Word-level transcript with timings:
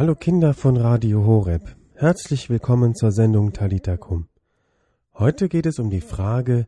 Hallo 0.00 0.14
Kinder 0.14 0.54
von 0.54 0.78
Radio 0.78 1.26
Horeb. 1.26 1.76
Herzlich 1.92 2.48
willkommen 2.48 2.94
zur 2.94 3.12
Sendung 3.12 3.52
Talitakum. 3.52 4.28
Heute 5.12 5.50
geht 5.50 5.66
es 5.66 5.78
um 5.78 5.90
die 5.90 6.00
Frage, 6.00 6.66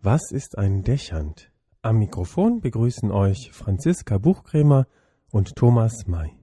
was 0.00 0.30
ist 0.30 0.56
ein 0.56 0.84
Dächant? 0.84 1.50
Am 1.82 1.98
Mikrofon 1.98 2.60
begrüßen 2.60 3.10
euch 3.10 3.50
Franziska 3.50 4.18
Buchkremer 4.18 4.86
und 5.32 5.56
Thomas 5.56 6.06
May. 6.06 6.36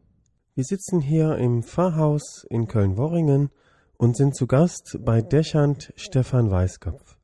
Wir 0.56 0.66
sitzen 0.66 1.00
hier 1.00 1.38
im 1.38 1.64
Pfarrhaus 1.64 2.46
in 2.50 2.68
Köln-Worringen 2.68 3.50
und 3.96 4.18
sind 4.18 4.36
zu 4.36 4.46
Gast 4.46 5.00
bei 5.06 5.22
Dächant 5.22 5.94
Stefan 5.96 6.52
Weißkopf. 6.52 7.18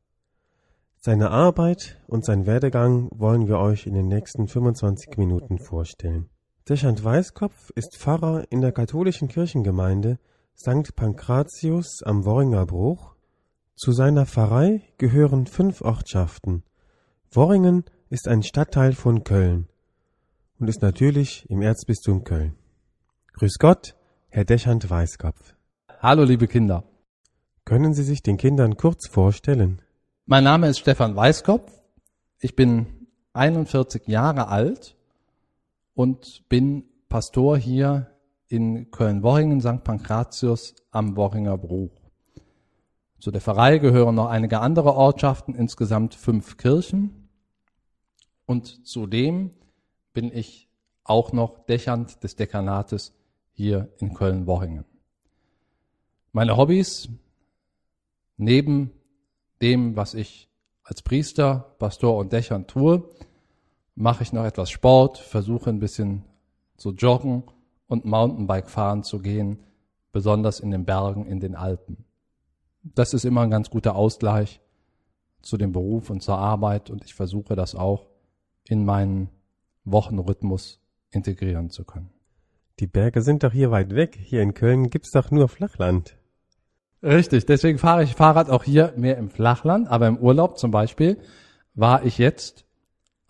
Seine 1.01 1.31
Arbeit 1.31 2.01
und 2.07 2.23
sein 2.23 2.45
Werdegang 2.45 3.09
wollen 3.13 3.49
wir 3.49 3.59
euch 3.59 3.87
in 3.87 3.93
den 3.93 4.07
nächsten 4.07 4.47
25 4.47 5.17
Minuten 5.17 5.59
vorstellen. 5.59 6.29
Dechant 6.69 7.03
Weißkopf 7.03 7.71
ist 7.71 7.97
Pfarrer 7.97 8.45
in 8.51 8.61
der 8.61 8.71
katholischen 8.71 9.27
Kirchengemeinde 9.27 10.19
St. 10.55 10.95
Pankratius 10.95 12.03
am 12.03 12.23
Worringer 12.23 12.67
Bruch. 12.67 13.15
Zu 13.75 13.91
seiner 13.93 14.27
Pfarrei 14.27 14.83
gehören 14.99 15.47
fünf 15.47 15.81
Ortschaften. 15.81 16.63
Worringen 17.31 17.83
ist 18.11 18.27
ein 18.27 18.43
Stadtteil 18.43 18.93
von 18.93 19.23
Köln 19.23 19.69
und 20.59 20.67
ist 20.67 20.83
natürlich 20.83 21.49
im 21.49 21.63
Erzbistum 21.63 22.23
Köln. 22.23 22.55
Grüß 23.33 23.57
Gott, 23.57 23.95
Herr 24.29 24.45
Dechant 24.45 24.87
Weißkopf. 24.87 25.55
Hallo, 25.99 26.23
liebe 26.25 26.47
Kinder. 26.47 26.83
Können 27.65 27.95
Sie 27.95 28.03
sich 28.03 28.21
den 28.21 28.37
Kindern 28.37 28.77
kurz 28.77 29.07
vorstellen? 29.07 29.81
Mein 30.27 30.43
Name 30.43 30.69
ist 30.69 30.77
Stefan 30.77 31.15
Weißkopf. 31.15 31.71
Ich 32.39 32.55
bin 32.55 33.07
41 33.33 34.07
Jahre 34.07 34.47
alt 34.49 34.95
und 36.01 36.49
bin 36.49 36.85
Pastor 37.09 37.59
hier 37.59 38.07
in 38.47 38.89
Köln-Worringen, 38.89 39.61
St. 39.61 39.83
Pankratius 39.83 40.73
am 40.89 41.15
Worringer 41.15 41.59
Bruch. 41.59 41.91
Zu 43.19 43.29
der 43.29 43.39
Pfarrei 43.39 43.77
gehören 43.77 44.15
noch 44.15 44.25
einige 44.25 44.61
andere 44.61 44.95
Ortschaften, 44.95 45.53
insgesamt 45.53 46.15
fünf 46.15 46.57
Kirchen. 46.57 47.29
Und 48.47 48.83
zudem 48.87 49.51
bin 50.11 50.35
ich 50.35 50.69
auch 51.03 51.33
noch 51.33 51.67
Dechant 51.67 52.23
des 52.23 52.35
Dekanates 52.35 53.13
hier 53.51 53.93
in 53.99 54.15
Köln-Worringen. 54.15 54.85
Meine 56.31 56.57
Hobbys, 56.57 57.09
neben 58.37 58.89
dem, 59.61 59.95
was 59.95 60.15
ich 60.15 60.49
als 60.81 61.03
Priester, 61.03 61.75
Pastor 61.77 62.17
und 62.17 62.33
Dächern 62.33 62.65
tue, 62.65 63.07
mache 64.01 64.23
ich 64.23 64.33
noch 64.33 64.45
etwas 64.45 64.71
Sport, 64.71 65.19
versuche 65.19 65.69
ein 65.69 65.79
bisschen 65.79 66.25
zu 66.75 66.91
joggen 66.91 67.43
und 67.87 68.03
Mountainbike 68.03 68.69
fahren 68.69 69.03
zu 69.03 69.19
gehen, 69.19 69.59
besonders 70.11 70.59
in 70.59 70.71
den 70.71 70.85
Bergen, 70.85 71.25
in 71.27 71.39
den 71.39 71.55
Alpen. 71.55 72.05
Das 72.83 73.13
ist 73.13 73.25
immer 73.25 73.41
ein 73.41 73.51
ganz 73.51 73.69
guter 73.69 73.95
Ausgleich 73.95 74.59
zu 75.41 75.55
dem 75.57 75.71
Beruf 75.71 76.09
und 76.09 76.21
zur 76.23 76.37
Arbeit 76.37 76.89
und 76.89 77.05
ich 77.05 77.13
versuche 77.13 77.55
das 77.55 77.75
auch 77.75 78.07
in 78.67 78.85
meinen 78.85 79.29
Wochenrhythmus 79.85 80.79
integrieren 81.11 81.69
zu 81.69 81.85
können. 81.85 82.09
Die 82.79 82.87
Berge 82.87 83.21
sind 83.21 83.43
doch 83.43 83.51
hier 83.51 83.69
weit 83.69 83.93
weg. 83.93 84.17
Hier 84.19 84.41
in 84.41 84.55
Köln 84.55 84.89
gibt's 84.89 85.11
doch 85.11 85.29
nur 85.29 85.47
Flachland. 85.47 86.17
Richtig, 87.03 87.45
deswegen 87.45 87.77
fahre 87.77 88.03
ich 88.03 88.15
Fahrrad 88.15 88.49
auch 88.49 88.63
hier 88.63 88.93
mehr 88.95 89.17
im 89.17 89.29
Flachland, 89.29 89.87
aber 89.87 90.07
im 90.07 90.17
Urlaub 90.17 90.57
zum 90.57 90.71
Beispiel 90.71 91.19
war 91.73 92.03
ich 92.03 92.17
jetzt 92.17 92.65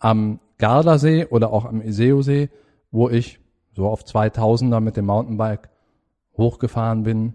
am 0.02 0.40
Gardasee 0.58 1.26
oder 1.26 1.52
auch 1.52 1.64
am 1.64 1.80
Iseosee, 1.80 2.50
wo 2.90 3.08
ich 3.08 3.38
so 3.72 3.86
auf 3.86 4.02
2000er 4.02 4.80
mit 4.80 4.96
dem 4.96 5.06
Mountainbike 5.06 5.70
hochgefahren 6.36 7.04
bin, 7.04 7.34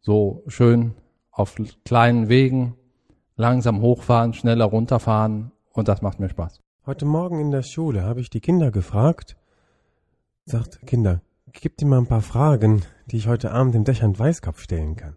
so 0.00 0.42
schön 0.46 0.94
auf 1.30 1.56
kleinen 1.84 2.28
Wegen, 2.28 2.74
langsam 3.36 3.80
hochfahren, 3.80 4.34
schneller 4.34 4.66
runterfahren 4.66 5.50
und 5.72 5.88
das 5.88 6.02
macht 6.02 6.20
mir 6.20 6.28
Spaß. 6.28 6.60
Heute 6.84 7.06
Morgen 7.06 7.40
in 7.40 7.50
der 7.50 7.62
Schule 7.62 8.02
habe 8.02 8.20
ich 8.20 8.28
die 8.28 8.40
Kinder 8.40 8.70
gefragt, 8.70 9.36
sagt, 10.44 10.86
Kinder, 10.86 11.22
gib 11.52 11.78
dir 11.78 11.86
mal 11.86 11.98
ein 11.98 12.06
paar 12.06 12.22
Fragen, 12.22 12.82
die 13.06 13.16
ich 13.16 13.28
heute 13.28 13.50
Abend 13.50 13.74
dem 13.74 13.84
Dächern 13.84 14.18
Weißkopf 14.18 14.60
stellen 14.60 14.96
kann. 14.96 15.16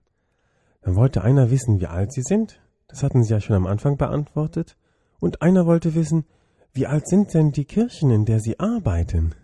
Dann 0.82 0.96
wollte 0.96 1.22
einer 1.22 1.52
wissen, 1.52 1.82
wie 1.82 1.88
alt 1.88 2.14
sie 2.14 2.24
sind. 2.24 2.62
Das 2.88 3.04
hatten 3.04 3.24
sie 3.24 3.32
ja 3.34 3.42
schon 3.42 3.58
am 3.58 3.68
Anfang 3.68 3.98
beantwortet. 3.98 4.78
Und 5.20 5.42
einer 5.42 5.66
wollte 5.66 5.96
wissen, 5.96 6.26
wie 6.74 6.88
alt 6.88 7.08
sind 7.08 7.34
denn 7.34 7.52
die 7.52 7.66
Kirchen, 7.66 8.12
in 8.12 8.26
der 8.26 8.40
sie 8.40 8.60
arbeiten? 8.60 9.36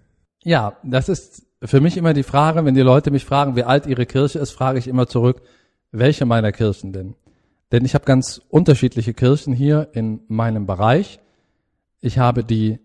Ja, 0.43 0.77
das 0.83 1.09
ist 1.09 1.45
für 1.63 1.81
mich 1.81 1.97
immer 1.97 2.13
die 2.13 2.23
Frage, 2.23 2.63
wenn 2.65 2.75
die 2.75 2.81
Leute 2.81 3.11
mich 3.11 3.25
fragen, 3.25 3.55
wie 3.55 3.63
alt 3.63 3.85
ihre 3.85 4.05
Kirche 4.05 4.39
ist, 4.39 4.51
frage 4.51 4.79
ich 4.79 4.87
immer 4.87 5.07
zurück, 5.07 5.41
welche 5.91 6.25
meiner 6.25 6.51
Kirchen 6.51 6.93
denn? 6.93 7.15
Denn 7.71 7.83
ich 7.83 7.95
habe 7.95 8.05
ganz 8.05 8.41
unterschiedliche 8.49 9.13
Kirchen 9.13 9.53
hier 9.53 9.89
in 9.93 10.21
meinem 10.27 10.65
Bereich. 10.65 11.19
Ich 11.99 12.17
habe 12.17 12.43
die 12.43 12.79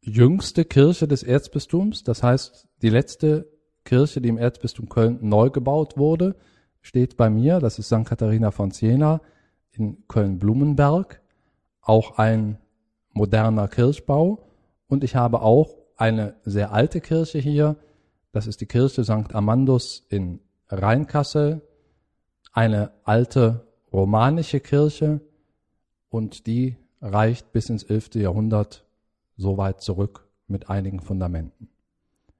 jüngste 0.00 0.64
Kirche 0.64 1.06
des 1.06 1.22
Erzbistums, 1.22 2.04
das 2.04 2.22
heißt 2.22 2.68
die 2.80 2.88
letzte 2.88 3.50
Kirche, 3.84 4.20
die 4.20 4.28
im 4.28 4.38
Erzbistum 4.38 4.88
Köln 4.88 5.18
neu 5.20 5.50
gebaut 5.50 5.98
wurde 5.98 6.36
steht 6.88 7.16
bei 7.16 7.30
mir, 7.30 7.60
das 7.60 7.78
ist 7.78 7.86
St. 7.86 8.04
Katharina 8.04 8.50
von 8.50 8.70
Siena 8.70 9.20
in 9.72 10.06
Köln-Blumenberg, 10.08 11.20
auch 11.82 12.18
ein 12.18 12.58
moderner 13.18 13.68
Kirchbau. 13.68 14.38
Und 14.86 15.04
ich 15.04 15.16
habe 15.16 15.42
auch 15.42 15.76
eine 15.96 16.36
sehr 16.44 16.72
alte 16.72 17.00
Kirche 17.00 17.38
hier, 17.38 17.76
das 18.32 18.46
ist 18.46 18.60
die 18.60 18.66
Kirche 18.66 19.04
St. 19.04 19.34
Amandus 19.34 20.06
in 20.08 20.40
Rheinkassel, 20.68 21.60
eine 22.52 22.92
alte 23.04 23.66
romanische 23.92 24.60
Kirche 24.60 25.20
und 26.08 26.46
die 26.46 26.76
reicht 27.00 27.52
bis 27.52 27.68
ins 27.68 27.82
11. 27.82 28.14
Jahrhundert 28.14 28.84
so 29.36 29.56
weit 29.56 29.80
zurück 29.80 30.28
mit 30.46 30.70
einigen 30.70 31.00
Fundamenten. 31.00 31.68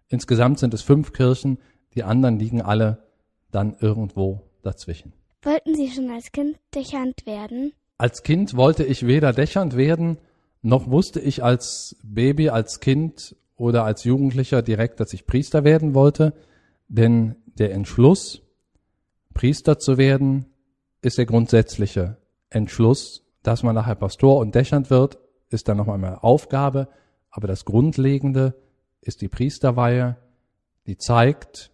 Insgesamt 0.08 0.58
sind 0.58 0.72
es 0.74 0.82
fünf 0.82 1.12
Kirchen, 1.12 1.58
die 1.94 2.02
anderen 2.02 2.38
liegen 2.38 2.62
alle 2.62 3.02
dann 3.50 3.76
irgendwo 3.80 4.42
dazwischen. 4.62 5.12
Wollten 5.42 5.74
Sie 5.74 5.90
schon 5.90 6.10
als 6.10 6.32
Kind 6.32 6.58
dächernd 6.74 7.26
werden? 7.26 7.72
Als 7.96 8.22
Kind 8.22 8.56
wollte 8.56 8.84
ich 8.84 9.06
weder 9.06 9.32
dächernd 9.32 9.76
werden, 9.76 10.18
noch 10.62 10.90
wusste 10.90 11.20
ich 11.20 11.42
als 11.42 11.96
Baby, 12.02 12.50
als 12.50 12.80
Kind 12.80 13.36
oder 13.56 13.84
als 13.84 14.04
Jugendlicher 14.04 14.62
direkt, 14.62 15.00
dass 15.00 15.12
ich 15.12 15.26
Priester 15.26 15.64
werden 15.64 15.94
wollte, 15.94 16.34
denn 16.88 17.36
der 17.58 17.72
Entschluss, 17.72 18.42
Priester 19.34 19.78
zu 19.78 19.98
werden, 19.98 20.46
ist 21.00 21.18
der 21.18 21.26
grundsätzliche 21.26 22.18
Entschluss, 22.50 23.24
dass 23.42 23.62
man 23.62 23.74
nachher 23.74 23.94
Pastor 23.94 24.38
und 24.38 24.54
dächernd 24.54 24.90
wird, 24.90 25.18
ist 25.50 25.68
dann 25.68 25.76
nochmal 25.76 25.96
eine 25.96 26.22
Aufgabe, 26.22 26.88
aber 27.30 27.46
das 27.46 27.64
Grundlegende 27.64 28.54
ist 29.00 29.20
die 29.20 29.28
Priesterweihe, 29.28 30.16
die 30.86 30.96
zeigt, 30.96 31.70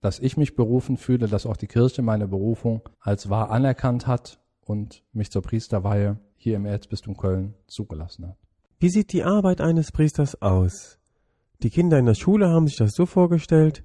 dass 0.00 0.18
ich 0.18 0.36
mich 0.36 0.56
berufen 0.56 0.96
fühle, 0.96 1.28
dass 1.28 1.46
auch 1.46 1.56
die 1.56 1.66
Kirche 1.66 2.02
meine 2.02 2.28
Berufung 2.28 2.82
als 3.00 3.30
wahr 3.30 3.50
anerkannt 3.50 4.06
hat 4.06 4.38
und 4.64 5.02
mich 5.12 5.30
zur 5.30 5.42
Priesterweihe 5.42 6.18
hier 6.36 6.56
im 6.56 6.66
Erzbistum 6.66 7.16
Köln 7.16 7.54
zugelassen 7.66 8.28
hat. 8.28 8.36
Wie 8.78 8.90
sieht 8.90 9.12
die 9.12 9.24
Arbeit 9.24 9.60
eines 9.60 9.92
Priesters 9.92 10.40
aus? 10.42 10.98
Die 11.62 11.70
Kinder 11.70 11.98
in 11.98 12.06
der 12.06 12.14
Schule 12.14 12.48
haben 12.48 12.66
sich 12.66 12.76
das 12.76 12.92
so 12.94 13.06
vorgestellt, 13.06 13.84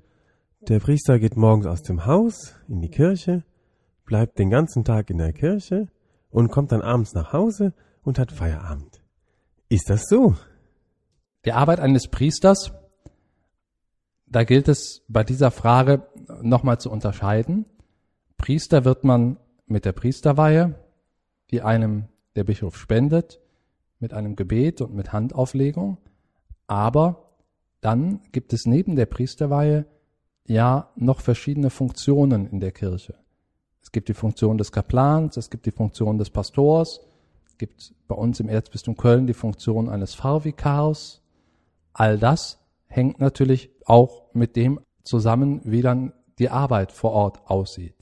der 0.62 0.80
Priester 0.80 1.20
geht 1.20 1.38
morgens 1.38 1.66
aus 1.66 1.84
dem 1.84 2.06
Haus 2.06 2.56
in 2.68 2.82
die 2.82 2.90
Kirche, 2.90 3.46
bleibt 4.06 4.40
den 4.40 4.50
ganzen 4.50 4.84
Tag 4.84 5.10
in 5.10 5.18
der 5.18 5.32
Kirche 5.32 5.88
und 6.30 6.52
kommt 6.52 6.72
dann 6.72 6.82
abends 6.82 7.14
nach 7.14 7.32
Hause 7.32 7.74
und 8.04 8.20
hat 8.20 8.32
Feierabend. 8.32 9.02
Ist 9.70 9.90
das 9.90 10.04
so? 10.10 10.36
Die 11.46 11.54
Arbeit 11.54 11.80
eines 11.80 12.08
Priesters 12.08 12.74
da 14.30 14.44
gilt 14.44 14.68
es 14.68 15.04
bei 15.08 15.24
dieser 15.24 15.52
Frage 15.52 16.08
nochmal 16.42 16.80
zu 16.80 16.92
unterscheiden. 16.92 17.66
Priester 18.38 18.86
wird 18.86 19.04
man 19.04 19.38
mit 19.70 19.86
der 19.86 19.94
Priesterweihe, 19.94 20.76
die 21.52 21.62
einem 21.62 22.06
der 22.36 22.44
Bischof 22.44 22.78
spendet, 22.78 23.40
mit 24.00 24.14
einem 24.14 24.36
Gebet 24.36 24.82
und 24.82 24.94
mit 24.94 25.14
Handauflegung. 25.14 25.98
Aber 26.68 27.28
dann 27.82 28.22
gibt 28.32 28.54
es 28.54 28.66
neben 28.66 28.96
der 28.96 29.06
Priesterweihe 29.06 29.86
ja 30.46 30.90
noch 30.96 31.22
verschiedene 31.22 31.70
Funktionen 31.70 32.48
in 32.48 32.60
der 32.60 32.72
Kirche. 32.72 33.16
Es 33.82 33.92
gibt 33.92 34.10
die 34.10 34.14
Funktion 34.14 34.58
des 34.58 34.72
Kaplans, 34.72 35.38
es 35.38 35.50
gibt 35.50 35.66
die 35.66 35.72
Funktion 35.72 36.18
des 36.18 36.30
Pastors, 36.30 37.02
es 37.48 37.58
gibt 37.58 37.94
bei 38.08 38.16
uns 38.16 38.40
im 38.40 38.50
Erzbistum 38.50 38.98
Köln 38.98 39.28
die 39.28 39.34
Funktion 39.34 39.90
eines 39.90 40.16
Pfarrvikars. 40.16 41.22
All 41.94 42.18
das 42.18 42.60
hängt 42.88 43.20
natürlich 43.20 43.70
auch 43.86 44.34
mit 44.34 44.56
dem 44.56 44.80
zusammen, 45.04 45.62
wie 45.64 45.82
dann 45.82 46.14
die 46.40 46.50
Arbeit 46.50 46.92
vor 46.92 47.12
Ort 47.12 47.42
aussieht. 47.50 47.99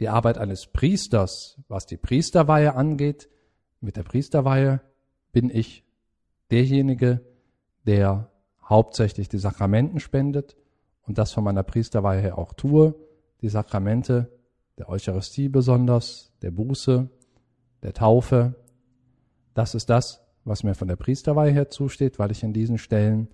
Die 0.00 0.08
Arbeit 0.08 0.38
eines 0.38 0.66
Priesters, 0.66 1.60
was 1.68 1.86
die 1.86 1.96
Priesterweihe 1.96 2.74
angeht, 2.74 3.28
mit 3.80 3.96
der 3.96 4.02
Priesterweihe 4.02 4.80
bin 5.32 5.50
ich 5.50 5.84
derjenige, 6.50 7.20
der 7.86 8.30
hauptsächlich 8.62 9.28
die 9.28 9.38
Sakramenten 9.38 10.00
spendet 10.00 10.56
und 11.02 11.18
das 11.18 11.32
von 11.32 11.44
meiner 11.44 11.62
Priesterweihe 11.62 12.20
her 12.20 12.38
auch 12.38 12.54
tue, 12.54 12.94
die 13.40 13.48
Sakramente 13.48 14.32
der 14.78 14.88
Eucharistie 14.88 15.48
besonders, 15.48 16.32
der 16.42 16.50
Buße, 16.50 17.08
der 17.82 17.92
Taufe. 17.92 18.54
Das 19.52 19.74
ist 19.74 19.90
das, 19.90 20.24
was 20.44 20.64
mir 20.64 20.74
von 20.74 20.88
der 20.88 20.96
Priesterweihe 20.96 21.52
her 21.52 21.68
zusteht, 21.68 22.18
weil 22.18 22.32
ich 22.32 22.42
in 22.42 22.52
diesen 22.52 22.78
Stellen 22.78 23.28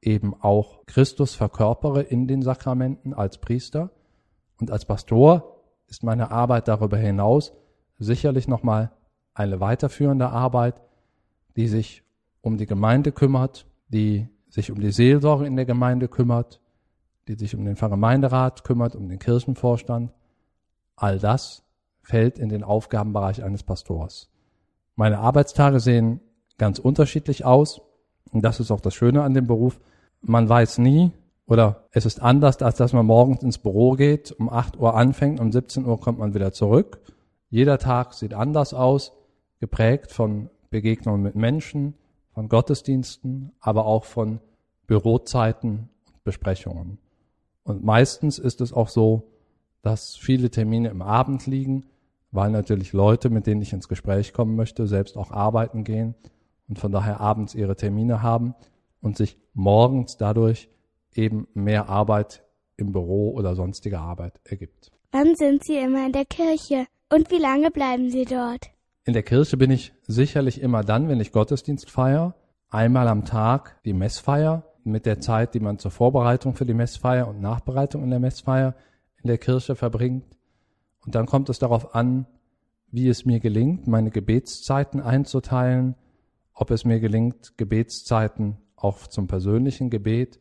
eben 0.00 0.34
auch 0.40 0.86
Christus 0.86 1.34
verkörpere 1.34 2.02
in 2.02 2.26
den 2.26 2.42
Sakramenten 2.42 3.12
als 3.12 3.38
Priester 3.38 3.90
und 4.58 4.70
als 4.70 4.84
Pastor 4.84 5.53
ist 5.94 6.02
meine 6.02 6.32
Arbeit 6.32 6.66
darüber 6.66 6.96
hinaus 6.96 7.52
sicherlich 8.00 8.48
nochmal 8.48 8.90
eine 9.32 9.60
weiterführende 9.60 10.28
Arbeit, 10.28 10.82
die 11.54 11.68
sich 11.68 12.02
um 12.40 12.58
die 12.58 12.66
Gemeinde 12.66 13.12
kümmert, 13.12 13.66
die 13.88 14.28
sich 14.48 14.72
um 14.72 14.80
die 14.80 14.90
Seelsorge 14.90 15.46
in 15.46 15.54
der 15.54 15.66
Gemeinde 15.66 16.08
kümmert, 16.08 16.60
die 17.28 17.34
sich 17.34 17.54
um 17.54 17.64
den 17.64 17.76
Pfarrgemeinderat 17.76 18.64
kümmert, 18.64 18.96
um 18.96 19.08
den 19.08 19.20
Kirchenvorstand. 19.20 20.12
All 20.96 21.20
das 21.20 21.62
fällt 22.02 22.40
in 22.40 22.48
den 22.48 22.64
Aufgabenbereich 22.64 23.44
eines 23.44 23.62
Pastors. 23.62 24.28
Meine 24.96 25.20
Arbeitstage 25.20 25.78
sehen 25.78 26.20
ganz 26.58 26.80
unterschiedlich 26.80 27.44
aus. 27.44 27.82
Und 28.32 28.44
das 28.44 28.58
ist 28.58 28.72
auch 28.72 28.80
das 28.80 28.94
Schöne 28.94 29.22
an 29.22 29.34
dem 29.34 29.46
Beruf. 29.46 29.80
Man 30.22 30.48
weiß 30.48 30.78
nie, 30.78 31.12
oder 31.46 31.88
es 31.90 32.06
ist 32.06 32.22
anders, 32.22 32.62
als 32.62 32.76
dass 32.76 32.92
man 32.92 33.06
morgens 33.06 33.42
ins 33.42 33.58
Büro 33.58 33.92
geht, 33.92 34.32
um 34.32 34.48
8 34.48 34.78
Uhr 34.78 34.94
anfängt, 34.94 35.40
um 35.40 35.52
17 35.52 35.84
Uhr 35.84 36.00
kommt 36.00 36.18
man 36.18 36.34
wieder 36.34 36.52
zurück. 36.52 37.00
Jeder 37.50 37.78
Tag 37.78 38.14
sieht 38.14 38.34
anders 38.34 38.72
aus, 38.72 39.12
geprägt 39.60 40.10
von 40.10 40.50
Begegnungen 40.70 41.22
mit 41.22 41.34
Menschen, 41.34 41.94
von 42.32 42.48
Gottesdiensten, 42.48 43.52
aber 43.60 43.86
auch 43.86 44.04
von 44.04 44.40
Bürozeiten 44.86 45.88
und 46.06 46.24
Besprechungen. 46.24 46.98
Und 47.62 47.84
meistens 47.84 48.38
ist 48.38 48.60
es 48.60 48.72
auch 48.72 48.88
so, 48.88 49.30
dass 49.82 50.16
viele 50.16 50.50
Termine 50.50 50.88
im 50.88 51.02
Abend 51.02 51.46
liegen, 51.46 51.86
weil 52.32 52.50
natürlich 52.50 52.92
Leute, 52.92 53.30
mit 53.30 53.46
denen 53.46 53.62
ich 53.62 53.72
ins 53.72 53.88
Gespräch 53.88 54.32
kommen 54.32 54.56
möchte, 54.56 54.86
selbst 54.86 55.16
auch 55.16 55.30
arbeiten 55.30 55.84
gehen 55.84 56.14
und 56.68 56.78
von 56.78 56.90
daher 56.90 57.20
abends 57.20 57.54
ihre 57.54 57.76
Termine 57.76 58.22
haben 58.22 58.54
und 59.00 59.16
sich 59.16 59.38
morgens 59.52 60.16
dadurch 60.16 60.68
eben 61.16 61.46
mehr 61.54 61.88
Arbeit 61.88 62.44
im 62.76 62.92
Büro 62.92 63.32
oder 63.32 63.54
sonstige 63.54 64.00
Arbeit 64.00 64.40
ergibt. 64.44 64.90
Wann 65.12 65.36
sind 65.36 65.64
Sie 65.64 65.76
immer 65.76 66.06
in 66.06 66.12
der 66.12 66.24
Kirche 66.24 66.86
und 67.12 67.30
wie 67.30 67.38
lange 67.38 67.70
bleiben 67.70 68.10
Sie 68.10 68.24
dort? 68.24 68.70
In 69.04 69.12
der 69.12 69.22
Kirche 69.22 69.56
bin 69.56 69.70
ich 69.70 69.92
sicherlich 70.06 70.60
immer 70.60 70.82
dann, 70.82 71.08
wenn 71.08 71.20
ich 71.20 71.30
Gottesdienst 71.30 71.90
feiere. 71.90 72.34
Einmal 72.70 73.06
am 73.06 73.24
Tag 73.24 73.80
die 73.84 73.92
Messfeier 73.92 74.64
mit 74.82 75.06
der 75.06 75.20
Zeit, 75.20 75.54
die 75.54 75.60
man 75.60 75.78
zur 75.78 75.90
Vorbereitung 75.90 76.54
für 76.54 76.66
die 76.66 76.74
Messfeier 76.74 77.28
und 77.28 77.40
Nachbereitung 77.40 78.02
in 78.02 78.10
der 78.10 78.18
Messfeier 78.18 78.74
in 79.22 79.28
der 79.28 79.38
Kirche 79.38 79.76
verbringt. 79.76 80.36
Und 81.04 81.14
dann 81.14 81.26
kommt 81.26 81.48
es 81.48 81.58
darauf 81.58 81.94
an, 81.94 82.26
wie 82.90 83.08
es 83.08 83.24
mir 83.24 83.40
gelingt, 83.40 83.86
meine 83.86 84.10
Gebetszeiten 84.10 85.00
einzuteilen, 85.00 85.96
ob 86.54 86.70
es 86.70 86.84
mir 86.84 87.00
gelingt, 87.00 87.58
Gebetszeiten 87.58 88.56
auch 88.76 89.06
zum 89.06 89.26
persönlichen 89.26 89.90
Gebet 89.90 90.38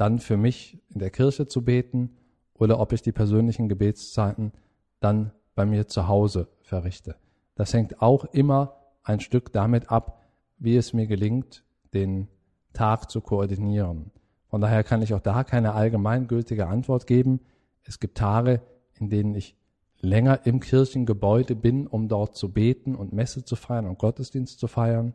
dann 0.00 0.18
für 0.18 0.38
mich 0.38 0.80
in 0.88 0.98
der 0.98 1.10
Kirche 1.10 1.46
zu 1.46 1.62
beten 1.62 2.16
oder 2.54 2.80
ob 2.80 2.94
ich 2.94 3.02
die 3.02 3.12
persönlichen 3.12 3.68
Gebetszeiten 3.68 4.52
dann 4.98 5.32
bei 5.54 5.66
mir 5.66 5.88
zu 5.88 6.08
Hause 6.08 6.48
verrichte. 6.62 7.16
Das 7.54 7.74
hängt 7.74 8.00
auch 8.00 8.24
immer 8.24 8.76
ein 9.02 9.20
Stück 9.20 9.52
damit 9.52 9.90
ab, 9.90 10.22
wie 10.56 10.76
es 10.76 10.94
mir 10.94 11.06
gelingt, 11.06 11.64
den 11.92 12.28
Tag 12.72 13.10
zu 13.10 13.20
koordinieren. 13.20 14.10
Von 14.46 14.62
daher 14.62 14.84
kann 14.84 15.02
ich 15.02 15.12
auch 15.12 15.20
da 15.20 15.44
keine 15.44 15.74
allgemeingültige 15.74 16.66
Antwort 16.66 17.06
geben. 17.06 17.40
Es 17.82 18.00
gibt 18.00 18.16
Tage, 18.16 18.62
in 18.98 19.10
denen 19.10 19.34
ich 19.34 19.54
länger 20.00 20.46
im 20.46 20.60
Kirchengebäude 20.60 21.54
bin, 21.54 21.86
um 21.86 22.08
dort 22.08 22.36
zu 22.36 22.50
beten 22.50 22.94
und 22.94 23.12
Messe 23.12 23.44
zu 23.44 23.54
feiern 23.54 23.86
und 23.86 23.98
Gottesdienst 23.98 24.58
zu 24.60 24.66
feiern. 24.66 25.12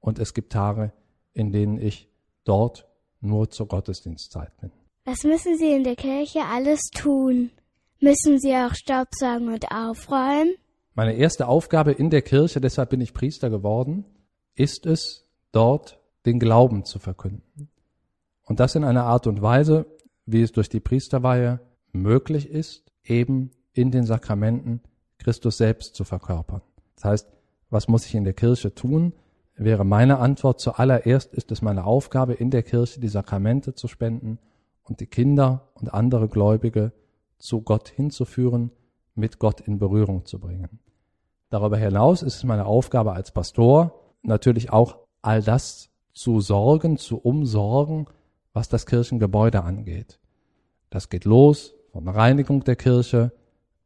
Und 0.00 0.18
es 0.18 0.34
gibt 0.34 0.52
Tage, 0.52 0.92
in 1.32 1.50
denen 1.50 1.78
ich 1.80 2.10
dort 2.44 2.87
nur 3.20 3.50
zur 3.50 3.68
Gottesdienstzeit 3.68 4.56
bin. 4.60 4.70
Was 5.04 5.24
müssen 5.24 5.56
Sie 5.56 5.72
in 5.72 5.84
der 5.84 5.96
Kirche 5.96 6.40
alles 6.44 6.80
tun? 6.94 7.50
Müssen 8.00 8.38
Sie 8.38 8.54
auch 8.54 8.74
Staubsaugen 8.74 9.48
und 9.52 9.70
aufräumen? 9.72 10.54
Meine 10.94 11.14
erste 11.14 11.48
Aufgabe 11.48 11.92
in 11.92 12.10
der 12.10 12.22
Kirche, 12.22 12.60
deshalb 12.60 12.90
bin 12.90 13.00
ich 13.00 13.14
Priester 13.14 13.50
geworden, 13.50 14.04
ist 14.54 14.86
es, 14.86 15.24
dort 15.52 15.98
den 16.26 16.38
Glauben 16.38 16.84
zu 16.84 16.98
verkünden. 16.98 17.68
Und 18.44 18.60
das 18.60 18.74
in 18.74 18.84
einer 18.84 19.04
Art 19.04 19.26
und 19.26 19.40
Weise, 19.40 19.86
wie 20.26 20.42
es 20.42 20.52
durch 20.52 20.68
die 20.68 20.80
Priesterweihe 20.80 21.60
möglich 21.92 22.48
ist, 22.48 22.90
eben 23.04 23.50
in 23.72 23.90
den 23.90 24.04
Sakramenten 24.04 24.80
Christus 25.18 25.56
selbst 25.56 25.94
zu 25.94 26.04
verkörpern. 26.04 26.62
Das 26.96 27.04
heißt, 27.04 27.28
was 27.70 27.88
muss 27.88 28.06
ich 28.06 28.14
in 28.14 28.24
der 28.24 28.34
Kirche 28.34 28.74
tun? 28.74 29.12
Wäre 29.58 29.84
meine 29.84 30.18
Antwort 30.18 30.60
zuallererst 30.60 31.34
ist 31.34 31.50
es 31.50 31.62
meine 31.62 31.84
Aufgabe 31.84 32.34
in 32.34 32.50
der 32.50 32.62
Kirche, 32.62 33.00
die 33.00 33.08
Sakramente 33.08 33.74
zu 33.74 33.88
spenden 33.88 34.38
und 34.84 35.00
die 35.00 35.06
Kinder 35.06 35.68
und 35.74 35.92
andere 35.92 36.28
Gläubige 36.28 36.92
zu 37.38 37.62
Gott 37.62 37.88
hinzuführen, 37.88 38.70
mit 39.14 39.38
Gott 39.38 39.60
in 39.60 39.78
Berührung 39.78 40.24
zu 40.24 40.38
bringen. 40.38 40.78
Darüber 41.50 41.76
hinaus 41.76 42.22
ist 42.22 42.36
es 42.36 42.44
meine 42.44 42.66
Aufgabe 42.66 43.12
als 43.12 43.32
Pastor, 43.32 44.00
natürlich 44.22 44.72
auch 44.72 44.98
all 45.22 45.42
das 45.42 45.90
zu 46.12 46.40
sorgen, 46.40 46.96
zu 46.96 47.18
umsorgen, 47.18 48.06
was 48.52 48.68
das 48.68 48.86
Kirchengebäude 48.86 49.62
angeht. 49.62 50.20
Das 50.90 51.08
geht 51.08 51.24
los 51.24 51.74
von 51.92 52.08
Reinigung 52.08 52.64
der 52.64 52.76
Kirche 52.76 53.32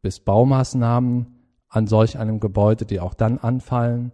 bis 0.02 0.20
Baumaßnahmen 0.20 1.26
an 1.69 1.86
solch 1.86 2.19
einem 2.19 2.40
Gebäude, 2.40 2.84
die 2.84 3.00
auch 3.00 3.14
dann 3.14 3.38
anfallen, 3.38 4.12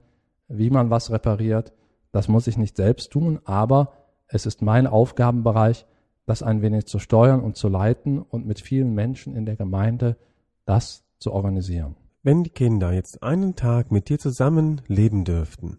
wie 0.48 0.70
man 0.70 0.90
was 0.90 1.10
repariert. 1.10 1.72
Das 2.12 2.28
muss 2.28 2.46
ich 2.46 2.56
nicht 2.56 2.76
selbst 2.76 3.12
tun, 3.12 3.40
aber 3.44 3.92
es 4.26 4.46
ist 4.46 4.62
mein 4.62 4.86
Aufgabenbereich, 4.86 5.86
das 6.26 6.42
ein 6.42 6.62
wenig 6.62 6.86
zu 6.86 6.98
steuern 6.98 7.40
und 7.40 7.56
zu 7.56 7.68
leiten 7.68 8.20
und 8.20 8.46
mit 8.46 8.60
vielen 8.60 8.94
Menschen 8.94 9.34
in 9.34 9.46
der 9.46 9.56
Gemeinde 9.56 10.16
das 10.64 11.04
zu 11.18 11.32
organisieren. 11.32 11.96
Wenn 12.22 12.44
die 12.44 12.50
Kinder 12.50 12.92
jetzt 12.92 13.22
einen 13.22 13.54
Tag 13.54 13.90
mit 13.90 14.08
dir 14.08 14.18
zusammen 14.18 14.82
leben 14.86 15.24
dürften, 15.24 15.78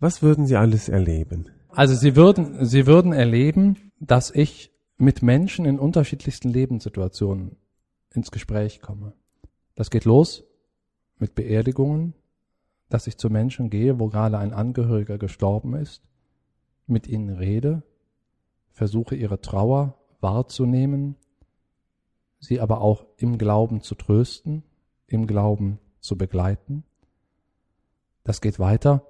was 0.00 0.22
würden 0.22 0.46
sie 0.46 0.56
alles 0.56 0.88
erleben? 0.88 1.50
Also 1.68 1.94
sie 1.94 2.16
würden, 2.16 2.64
sie 2.64 2.86
würden 2.86 3.12
erleben, 3.12 3.92
dass 4.00 4.30
ich 4.30 4.72
mit 4.96 5.22
Menschen 5.22 5.64
in 5.64 5.78
unterschiedlichsten 5.78 6.48
Lebenssituationen 6.48 7.56
ins 8.10 8.30
Gespräch 8.30 8.80
komme. 8.80 9.12
Das 9.74 9.90
geht 9.90 10.04
los 10.04 10.44
mit 11.18 11.34
Beerdigungen, 11.34 12.14
dass 12.88 13.06
ich 13.06 13.18
zu 13.18 13.30
Menschen 13.30 13.70
gehe, 13.70 13.98
wo 13.98 14.08
gerade 14.08 14.38
ein 14.38 14.52
Angehöriger 14.52 15.18
gestorben 15.18 15.74
ist, 15.74 16.02
mit 16.86 17.06
ihnen 17.06 17.30
rede, 17.30 17.82
versuche 18.70 19.14
ihre 19.16 19.40
Trauer 19.40 19.94
wahrzunehmen, 20.20 21.16
sie 22.40 22.60
aber 22.60 22.80
auch 22.80 23.06
im 23.16 23.38
Glauben 23.38 23.80
zu 23.80 23.94
trösten, 23.94 24.62
im 25.06 25.26
Glauben 25.26 25.78
zu 26.00 26.16
begleiten. 26.18 26.84
Das 28.22 28.40
geht 28.40 28.58
weiter 28.58 29.06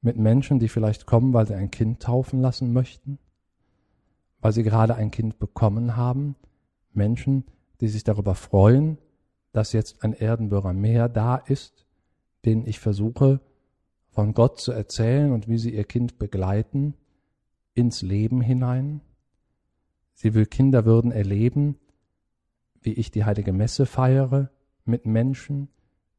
mit 0.00 0.16
Menschen, 0.16 0.58
die 0.58 0.68
vielleicht 0.68 1.06
kommen, 1.06 1.32
weil 1.32 1.46
sie 1.46 1.54
ein 1.54 1.70
Kind 1.70 2.02
taufen 2.02 2.40
lassen 2.40 2.72
möchten, 2.72 3.18
weil 4.40 4.52
sie 4.52 4.62
gerade 4.62 4.94
ein 4.94 5.10
Kind 5.10 5.38
bekommen 5.38 5.96
haben, 5.96 6.36
Menschen, 6.92 7.44
die 7.80 7.88
sich 7.88 8.04
darüber 8.04 8.34
freuen, 8.34 8.98
dass 9.52 9.72
jetzt 9.72 10.02
ein 10.02 10.12
Erdenbürger 10.12 10.72
mehr 10.72 11.08
da 11.08 11.36
ist, 11.36 11.83
denen 12.46 12.66
ich 12.66 12.78
versuche, 12.78 13.40
von 14.10 14.32
Gott 14.34 14.60
zu 14.60 14.72
erzählen 14.72 15.32
und 15.32 15.48
wie 15.48 15.58
sie 15.58 15.74
ihr 15.74 15.84
Kind 15.84 16.18
begleiten 16.18 16.94
ins 17.74 18.02
Leben 18.02 18.40
hinein. 18.40 19.00
Sie 20.14 20.34
will 20.34 20.46
Kinder 20.46 20.84
würden 20.84 21.10
erleben, 21.10 21.76
wie 22.80 22.92
ich 22.92 23.10
die 23.10 23.24
heilige 23.24 23.52
Messe 23.52 23.86
feiere 23.86 24.50
mit 24.84 25.06
Menschen, 25.06 25.68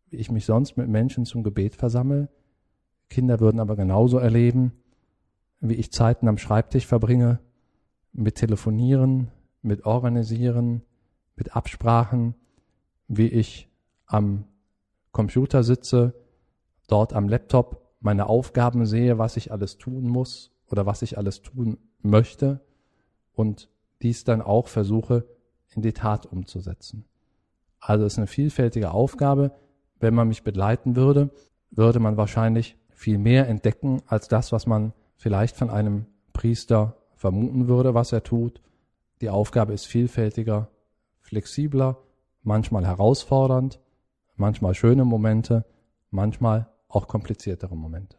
wie 0.09 0.17
ich 0.17 0.29
mich 0.31 0.45
sonst 0.45 0.75
mit 0.75 0.89
Menschen 0.89 1.25
zum 1.25 1.43
Gebet 1.43 1.75
versammle. 1.75 2.29
Kinder 3.09 3.39
würden 3.39 3.59
aber 3.59 3.75
genauso 3.75 4.17
erleben, 4.17 4.73
wie 5.61 5.75
ich 5.75 5.91
Zeiten 5.91 6.27
am 6.27 6.37
Schreibtisch 6.37 6.85
verbringe, 6.85 7.39
mit 8.11 8.35
Telefonieren, 8.35 9.31
mit 9.61 9.85
Organisieren, 9.85 10.81
mit 11.35 11.55
Absprachen, 11.55 12.35
wie 13.07 13.27
ich 13.27 13.69
am 14.05 14.45
Computer 15.15 15.63
sitze, 15.63 16.13
dort 16.89 17.13
am 17.13 17.29
Laptop 17.29 17.81
meine 18.01 18.27
Aufgaben 18.27 18.85
sehe, 18.85 19.17
was 19.17 19.37
ich 19.37 19.49
alles 19.49 19.77
tun 19.77 20.03
muss 20.03 20.51
oder 20.67 20.85
was 20.85 21.01
ich 21.03 21.17
alles 21.17 21.41
tun 21.41 21.77
möchte 22.01 22.59
und 23.33 23.69
dies 24.01 24.25
dann 24.25 24.41
auch 24.41 24.67
versuche 24.67 25.25
in 25.73 25.81
die 25.81 25.93
Tat 25.93 26.25
umzusetzen. 26.25 27.05
Also 27.79 28.05
es 28.05 28.13
ist 28.13 28.17
eine 28.17 28.27
vielfältige 28.27 28.91
Aufgabe. 28.91 29.53
Wenn 30.01 30.13
man 30.13 30.27
mich 30.27 30.43
begleiten 30.43 30.97
würde, 30.97 31.29
würde 31.71 32.01
man 32.01 32.17
wahrscheinlich 32.17 32.75
viel 32.89 33.17
mehr 33.17 33.47
entdecken 33.47 34.01
als 34.07 34.27
das, 34.27 34.51
was 34.51 34.67
man 34.67 34.91
vielleicht 35.15 35.55
von 35.55 35.69
einem 35.69 36.07
Priester 36.33 36.97
vermuten 37.15 37.69
würde, 37.69 37.93
was 37.93 38.11
er 38.11 38.23
tut. 38.23 38.59
Die 39.21 39.29
Aufgabe 39.29 39.71
ist 39.71 39.85
vielfältiger, 39.85 40.67
flexibler, 41.21 41.99
manchmal 42.43 42.85
herausfordernd, 42.85 43.79
manchmal 44.35 44.73
schöne 44.73 45.05
Momente, 45.05 45.65
manchmal 46.09 46.71
auch 46.87 47.07
kompliziertere 47.07 47.75
Momente. 47.75 48.17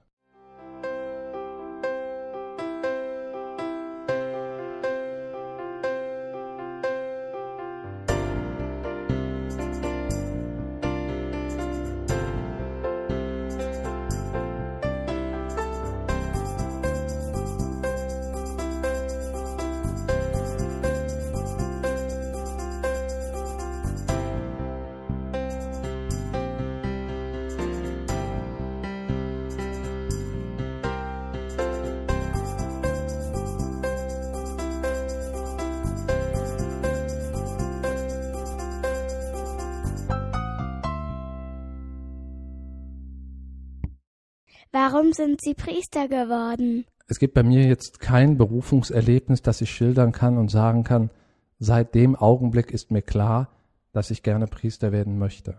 Warum 44.89 45.13
sind 45.13 45.41
Sie 45.41 45.55
Priester 45.55 46.07
geworden? 46.07 46.85
Es 47.09 47.19
gibt 47.19 47.35
bei 47.35 47.43
mir 47.43 47.67
jetzt 47.67 47.99
kein 47.99 48.39
Berufungserlebnis, 48.39 49.43
das 49.43 49.61
ich 49.61 49.71
schildern 49.71 50.13
kann 50.13 50.39
und 50.39 50.49
sagen 50.49 50.85
kann, 50.85 51.11
seit 51.59 51.97
dem 51.97 52.15
Augenblick 52.15 52.71
ist 52.71 52.93
mir 52.93 53.03
klar, 53.03 53.49
dass 53.93 54.13
ich 54.13 54.23
gerne 54.23 54.47
Priester 54.47 54.93
werden 54.93 55.19
möchte. 55.19 55.59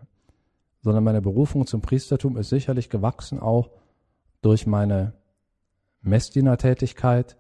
Sondern 0.82 1.04
meine 1.04 1.22
Berufung 1.22 1.68
zum 1.68 1.82
Priestertum 1.82 2.38
ist 2.38 2.48
sicherlich 2.48 2.90
gewachsen 2.90 3.42
auch 3.42 3.70
durch 4.42 4.66
meine 4.66 5.12
Messdiener-Tätigkeit, 6.04 7.36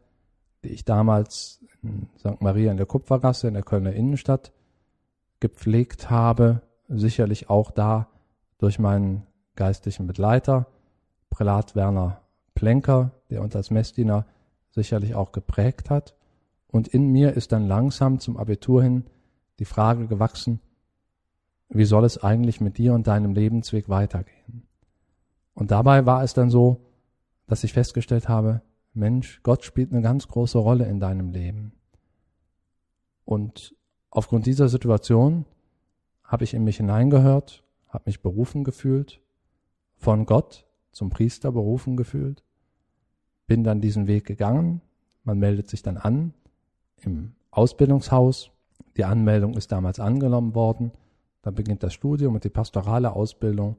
die 0.65 0.71
ich 0.71 0.83
damals 0.83 1.63
in 1.83 2.09
St. 2.19 2.41
Maria 2.41 2.69
in 2.69 2.77
der 2.77 2.85
Kupfergasse 2.85 3.47
in 3.47 3.53
der 3.53 3.63
Kölner 3.63 3.93
Innenstadt 3.93 4.51
gepflegt 5.39 6.09
habe, 6.09 6.63
sicherlich 6.89 7.49
auch 7.49 7.71
da 7.71 8.09
durch 8.57 8.77
meinen 8.77 9.25
geistlichen 9.55 10.05
Begleiter, 10.05 10.67
Prälat 11.37 11.75
Werner 11.75 12.21
Plenker, 12.55 13.11
der 13.29 13.43
uns 13.43 13.55
als 13.55 13.69
Messdiener 13.69 14.25
sicherlich 14.71 15.13
auch 15.13 15.31
geprägt 15.31 15.91
hat. 15.91 16.15
Und 16.65 16.87
in 16.87 17.11
mir 17.11 17.33
ist 17.33 17.51
dann 17.51 17.67
langsam 17.67 18.19
zum 18.19 18.37
Abitur 18.37 18.81
hin 18.81 19.05
die 19.59 19.65
Frage 19.65 20.07
gewachsen, 20.07 20.61
wie 21.69 21.85
soll 21.85 22.05
es 22.05 22.23
eigentlich 22.23 22.59
mit 22.59 22.79
dir 22.79 22.95
und 22.95 23.05
deinem 23.05 23.35
Lebensweg 23.35 23.87
weitergehen? 23.87 24.63
Und 25.53 25.69
dabei 25.69 26.07
war 26.07 26.23
es 26.23 26.33
dann 26.33 26.49
so, 26.49 26.81
dass 27.45 27.63
ich 27.63 27.71
festgestellt 27.71 28.27
habe, 28.27 28.63
Mensch, 28.95 29.41
Gott 29.43 29.63
spielt 29.63 29.91
eine 29.91 30.01
ganz 30.01 30.27
große 30.27 30.57
Rolle 30.57 30.85
in 30.85 30.99
deinem 30.99 31.29
Leben. 31.29 31.73
Und 33.25 33.75
aufgrund 34.09 34.47
dieser 34.47 34.69
Situation 34.69 35.45
habe 36.23 36.45
ich 36.45 36.55
in 36.55 36.63
mich 36.63 36.77
hineingehört, 36.77 37.63
habe 37.89 38.05
mich 38.07 38.23
berufen 38.23 38.63
gefühlt 38.63 39.21
von 39.97 40.25
Gott 40.25 40.66
zum 40.91 41.09
Priester 41.09 41.51
berufen 41.51 41.97
gefühlt, 41.97 42.43
bin 43.45 43.63
dann 43.63 43.81
diesen 43.81 44.07
Weg 44.07 44.25
gegangen. 44.25 44.81
Man 45.23 45.39
meldet 45.39 45.69
sich 45.69 45.81
dann 45.81 45.97
an 45.97 46.33
im 47.01 47.33
Ausbildungshaus. 47.51 48.51
Die 48.97 49.05
Anmeldung 49.05 49.55
ist 49.55 49.71
damals 49.71 49.99
angenommen 49.99 50.55
worden. 50.55 50.91
Dann 51.41 51.55
beginnt 51.55 51.83
das 51.83 51.93
Studium 51.93 52.35
und 52.35 52.43
die 52.43 52.49
pastorale 52.49 53.13
Ausbildung, 53.13 53.77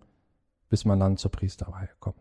bis 0.69 0.85
man 0.85 1.01
dann 1.01 1.17
zur 1.17 1.31
Priesterweihe 1.31 1.91
kommt. 2.01 2.17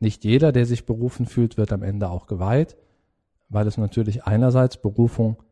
Nicht 0.00 0.24
jeder, 0.24 0.52
der 0.52 0.66
sich 0.66 0.86
berufen 0.86 1.26
fühlt, 1.26 1.56
wird 1.56 1.72
am 1.72 1.82
Ende 1.82 2.10
auch 2.10 2.26
geweiht, 2.26 2.76
weil 3.48 3.66
es 3.66 3.78
natürlich 3.78 4.24
einerseits 4.24 4.76
Berufung 4.76 5.42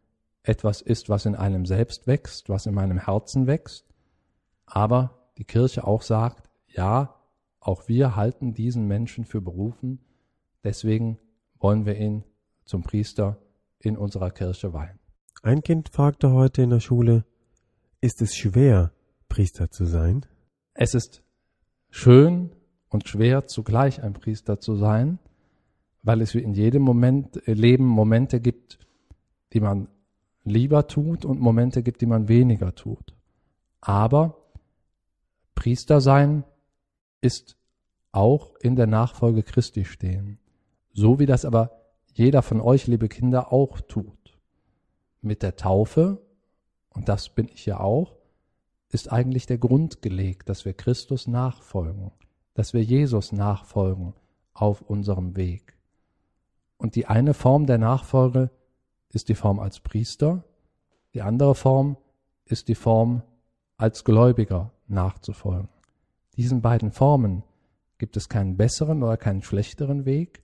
etwas 0.43 0.81
ist, 0.81 1.09
was 1.09 1.25
in 1.25 1.37
einem 1.37 1.67
selbst 1.67 2.07
wächst, 2.07 2.49
was 2.49 2.67
in 2.67 2.75
meinem 2.75 2.99
Herzen 2.99 3.47
wächst, 3.47 3.87
aber 4.67 5.29
die 5.39 5.45
Kirche 5.45 5.87
auch 5.87 6.03
sagt, 6.03 6.51
ja, 6.67 7.15
auch 7.63 7.89
wir 7.89 8.17
halten 8.17 8.55
diesen 8.55 8.87
Menschen 8.87 9.25
für 9.25 9.41
berufen, 9.41 10.01
deswegen 10.65 11.19
wollen 11.59 11.87
wir 11.87 11.97
ihn 11.97 12.25
zum 12.65 12.83
Priester 12.83 13.39
in 13.79 13.97
unserer 13.97 14.31
Kirche 14.31 14.73
weihen. 14.73 14.99
Ein 15.43 15.63
Kind 15.63 15.89
fragte 15.89 16.33
heute 16.33 16.63
in 16.63 16.71
der 16.71 16.81
Schule, 16.81 17.25
ist 18.01 18.21
es 18.21 18.35
schwer, 18.35 18.93
Priester 19.29 19.71
zu 19.71 19.85
sein? 19.85 20.27
Es 20.75 20.95
ist 20.95 21.23
schön 21.89 22.51
und 22.89 23.09
schwer 23.09 23.47
zugleich 23.47 24.03
ein 24.03 24.13
Priester 24.13 24.59
zu 24.59 24.75
sein, 24.75 25.19
weil 26.03 26.21
es 26.21 26.35
in 26.35 26.55
jedem 26.55 26.83
Moment, 26.83 27.47
äh, 27.47 27.55
Leben 27.55 27.87
Momente 27.87 28.41
gibt, 28.41 28.79
die 29.53 29.61
man 29.61 29.89
lieber 30.45 30.89
tut 30.89 31.25
und 31.25 31.41
Momente 31.41 31.83
gibt, 31.83 32.01
die 32.01 32.07
man 32.07 32.27
weniger 32.29 32.75
tut. 32.75 33.15
Aber 33.81 34.37
Priester 35.55 36.01
sein 36.01 36.45
ist 37.23 37.57
auch 38.11 38.55
in 38.57 38.77
der 38.77 38.87
Nachfolge 38.87 39.43
Christi 39.43 39.87
stehen. 39.87 40.39
So 40.93 41.19
wie 41.19 41.27
das 41.27 41.47
aber 41.47 41.71
jeder 42.13 42.43
von 42.43 42.61
euch, 42.61 42.87
liebe 42.87 43.09
Kinder, 43.09 43.53
auch 43.53 43.81
tut. 43.81 44.39
Mit 45.23 45.43
der 45.43 45.57
Taufe, 45.57 46.21
und 46.91 47.09
das 47.09 47.31
bin 47.31 47.49
ich 47.49 47.65
ja 47.65 47.81
auch, 47.81 48.17
ist 48.91 49.11
eigentlich 49.11 49.47
der 49.47 49.57
Grund 49.57 50.03
gelegt, 50.03 50.51
dass 50.51 50.67
wir 50.67 50.75
Christus 50.75 51.27
nachfolgen, 51.27 52.11
dass 52.53 52.75
wir 52.75 52.83
Jesus 52.83 53.33
nachfolgen 53.33 54.13
auf 54.53 54.83
unserem 54.83 55.37
Weg. 55.37 55.79
Und 56.77 56.97
die 56.97 57.07
eine 57.07 57.33
Form 57.33 57.67
der 57.67 57.79
Nachfolge 57.79 58.51
ist 59.09 59.31
die 59.31 59.35
Form 59.35 59.61
als 59.61 59.81
Priester, 59.81 60.45
die 61.15 61.23
andere 61.23 61.55
Form 61.55 61.97
ist 62.45 62.69
die 62.69 62.75
Form 62.75 63.23
als 63.77 64.05
Gläubiger 64.05 64.73
nachzufolgen. 64.89 65.72
Diesen 66.37 66.63
beiden 66.63 66.91
Formen 66.91 67.43
gibt 67.99 68.17
es 68.17 68.29
keinen 68.29 68.57
besseren 68.57 69.03
oder 69.03 69.17
keinen 69.17 69.43
schlechteren 69.43 70.05
Weg, 70.05 70.43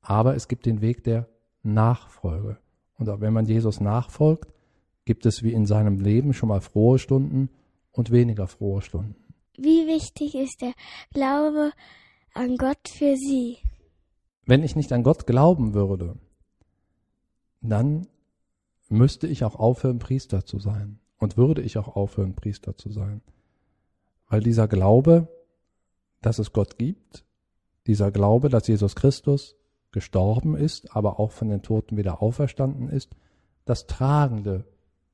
aber 0.00 0.34
es 0.34 0.48
gibt 0.48 0.66
den 0.66 0.80
Weg 0.80 1.04
der 1.04 1.28
Nachfolge. 1.62 2.58
Und 2.98 3.08
auch 3.08 3.20
wenn 3.20 3.32
man 3.32 3.46
Jesus 3.46 3.80
nachfolgt, 3.80 4.52
gibt 5.04 5.24
es 5.24 5.42
wie 5.42 5.52
in 5.52 5.66
seinem 5.66 6.00
Leben 6.00 6.34
schon 6.34 6.48
mal 6.48 6.60
frohe 6.60 6.98
Stunden 6.98 7.48
und 7.92 8.10
weniger 8.10 8.46
frohe 8.46 8.82
Stunden. 8.82 9.16
Wie 9.56 9.86
wichtig 9.86 10.34
ist 10.34 10.60
der 10.60 10.72
Glaube 11.12 11.72
an 12.34 12.56
Gott 12.56 12.88
für 12.88 13.16
Sie? 13.16 13.58
Wenn 14.44 14.62
ich 14.62 14.76
nicht 14.76 14.92
an 14.92 15.02
Gott 15.02 15.26
glauben 15.26 15.74
würde, 15.74 16.16
dann 17.60 18.06
müsste 18.88 19.26
ich 19.26 19.44
auch 19.44 19.56
aufhören, 19.56 19.98
Priester 19.98 20.44
zu 20.44 20.58
sein. 20.58 21.00
Und 21.18 21.36
würde 21.36 21.62
ich 21.62 21.78
auch 21.78 21.96
aufhören, 21.96 22.34
Priester 22.34 22.76
zu 22.76 22.90
sein. 22.90 23.22
Weil 24.28 24.40
dieser 24.40 24.68
Glaube, 24.68 25.28
dass 26.20 26.38
es 26.38 26.52
Gott 26.52 26.78
gibt, 26.78 27.24
dieser 27.86 28.10
Glaube, 28.10 28.48
dass 28.48 28.66
Jesus 28.66 28.94
Christus 28.94 29.56
gestorben 29.92 30.56
ist, 30.56 30.94
aber 30.94 31.18
auch 31.18 31.32
von 31.32 31.48
den 31.48 31.62
Toten 31.62 31.96
wieder 31.96 32.22
auferstanden 32.22 32.88
ist, 32.88 33.16
das 33.64 33.86
Tragende 33.86 34.64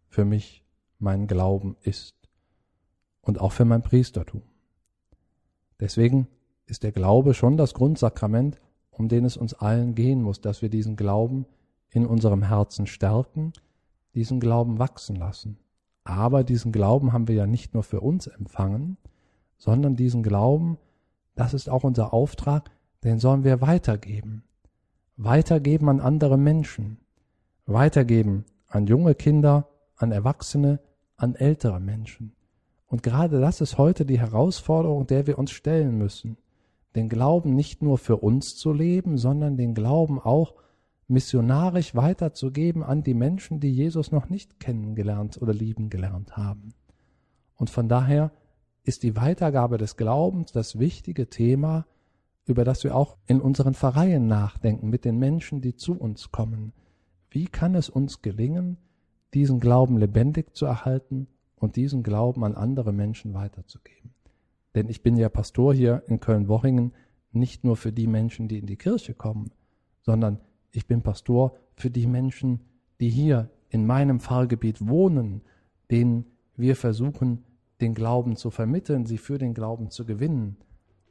für 0.09 0.25
mich 0.25 0.65
mein 0.99 1.27
Glauben 1.27 1.77
ist 1.83 2.17
und 3.21 3.41
auch 3.41 3.53
für 3.53 3.65
mein 3.65 3.83
Priestertum. 3.83 4.43
Deswegen 5.81 6.29
ist 6.67 6.83
der 6.83 6.93
Glaube 6.93 7.35
schon 7.35 7.57
das 7.57 7.75
Grundsakrament, 7.75 8.61
um 8.91 9.09
den 9.09 9.25
es 9.25 9.37
uns 9.37 9.55
allen 9.55 9.95
gehen 9.95 10.23
muss, 10.23 10.41
dass 10.41 10.63
wir 10.63 10.69
diesen 10.69 10.97
Glauben 10.97 11.47
in 11.91 12.07
unserem 12.07 12.43
Herzen 12.43 12.87
stärken, 12.87 13.53
diesen 14.15 14.41
Glauben 14.41 14.79
wachsen 14.79 15.17
lassen. 15.17 15.59
Aber 16.05 16.45
diesen 16.45 16.71
Glauben 16.71 17.13
haben 17.13 17.29
wir 17.29 17.35
ja 17.35 17.47
nicht 17.47 17.75
nur 17.75 17.83
für 17.83 18.01
uns 18.01 18.27
empfangen, 18.27 18.99
sondern 19.57 19.97
diesen 19.97 20.23
Glauben, 20.23 20.79
das 21.35 21.55
ist 21.55 21.69
auch 21.69 21.85
unser 21.85 22.13
Auftrag, 22.13 22.71
den 23.03 23.19
sollen 23.19 23.45
wir 23.45 23.61
weitergeben. 23.61 24.45
Weitergeben 25.17 25.89
an 25.89 26.01
andere 26.01 26.37
Menschen. 26.37 26.99
Weitergeben 27.67 28.45
an 28.69 28.87
junge 28.87 29.15
Kinder, 29.15 29.69
an 29.97 30.13
Erwachsene, 30.13 30.81
an 31.17 31.35
ältere 31.35 31.81
Menschen. 31.81 32.35
Und 32.87 33.03
gerade 33.03 33.41
das 33.41 33.61
ist 33.61 33.79
heute 33.79 34.05
die 34.05 34.19
Herausforderung, 34.19 35.07
der 35.07 35.27
wir 35.27 35.39
uns 35.39 35.53
stellen 35.53 35.97
müssen. 35.97 36.37
Den 36.95 37.09
Glauben 37.09 37.55
nicht 37.55 37.83
nur 37.83 37.99
für 37.99 38.19
uns 38.19 38.57
zu 38.57 38.73
leben, 38.73 39.17
sondern 39.17 39.57
den 39.57 39.75
Glauben 39.75 40.21
auch 40.21 40.55
missionarisch 41.07 41.95
weiterzugeben 41.95 42.83
an 42.83 43.03
die 43.03 43.15
Menschen, 43.15 43.61
die 43.61 43.73
Jesus 43.73 44.13
noch 44.13 44.29
nicht 44.29 44.61
kennengelernt 44.61 45.41
oder 45.41 45.53
lieben 45.53 45.91
gelernt 45.91 46.37
haben. 46.37 46.75
Und 47.57 47.71
von 47.71 47.89
daher 47.89 48.33
ist 48.85 49.03
die 49.03 49.17
Weitergabe 49.17 49.79
des 49.79 49.97
Glaubens 49.97 50.53
das 50.53 50.79
wichtige 50.79 51.29
Thema, 51.29 51.87
über 52.47 52.65
das 52.65 52.85
wir 52.85 52.95
auch 52.95 53.17
in 53.27 53.41
unseren 53.41 53.75
Pfarreien 53.75 54.27
nachdenken, 54.27 54.91
mit 54.91 55.05
den 55.05 55.19
Menschen, 55.19 55.61
die 55.61 55.77
zu 55.77 55.95
uns 55.99 56.31
kommen. 56.31 56.73
Wie 57.31 57.47
kann 57.47 57.75
es 57.75 57.89
uns 57.89 58.21
gelingen, 58.23 58.77
diesen 59.35 59.61
Glauben 59.61 59.99
lebendig 59.99 60.55
zu 60.55 60.67
erhalten 60.67 61.27
und 61.57 61.77
diesen 61.77 62.03
Glauben 62.03 62.45
an 62.45 62.55
andere 62.55 62.93
Menschen 62.93 63.35
weiterzugeben. 63.35 64.15
Denn 64.75 64.89
ich 64.89 65.03
bin 65.03 65.17
ja 65.17 65.29
Pastor 65.29 65.75
hier 65.75 66.03
in 66.07 66.21
Köln-Wochingen 66.21 66.93
nicht 67.33 67.65
nur 67.65 67.77
für 67.77 67.93
die 67.93 68.07
Menschen, 68.07 68.49
die 68.49 68.59
in 68.59 68.67
die 68.67 68.77
Kirche 68.77 69.15
kommen, 69.15 69.51
sondern 70.03 70.41
ich 70.75 70.87
bin 70.87 71.03
Pastor 71.03 71.57
für 71.75 71.91
die 71.91 72.07
Menschen, 72.07 72.61
die 73.01 73.09
hier 73.09 73.51
in 73.71 73.87
meinem 73.87 74.21
Pfarrgebiet 74.21 74.87
wohnen, 74.87 75.43
denen 75.91 76.27
wir 76.57 76.77
versuchen, 76.77 77.45
den 77.81 77.95
Glauben 77.95 78.37
zu 78.37 78.51
vermitteln, 78.51 79.07
sie 79.07 79.19
für 79.19 79.39
den 79.39 79.55
Glauben 79.55 79.91
zu 79.91 80.05
gewinnen. 80.05 80.57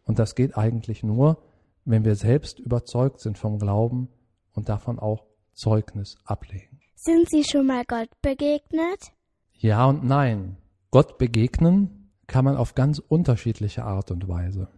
Und 0.03 0.19
das 0.19 0.35
geht 0.35 0.57
eigentlich 0.57 1.03
nur, 1.03 1.41
wenn 1.85 2.05
wir 2.05 2.15
selbst 2.15 2.59
überzeugt 2.59 3.19
sind 3.19 3.37
vom 3.37 3.59
Glauben 3.59 4.09
und 4.53 4.69
davon 4.69 4.99
auch 4.99 5.25
Zeugnis 5.53 6.17
ablegen. 6.25 6.79
Sind 6.95 7.29
Sie 7.29 7.43
schon 7.43 7.67
mal 7.67 7.83
Gott 7.85 8.09
begegnet? 8.21 9.11
Ja 9.53 9.85
und 9.85 10.03
nein. 10.03 10.57
Gott 10.91 11.17
begegnen 11.17 12.11
kann 12.27 12.45
man 12.45 12.55
auf 12.55 12.75
ganz 12.75 12.99
unterschiedliche 12.99 13.83
Art 13.83 14.11
und 14.11 14.27
Weise. 14.27 14.69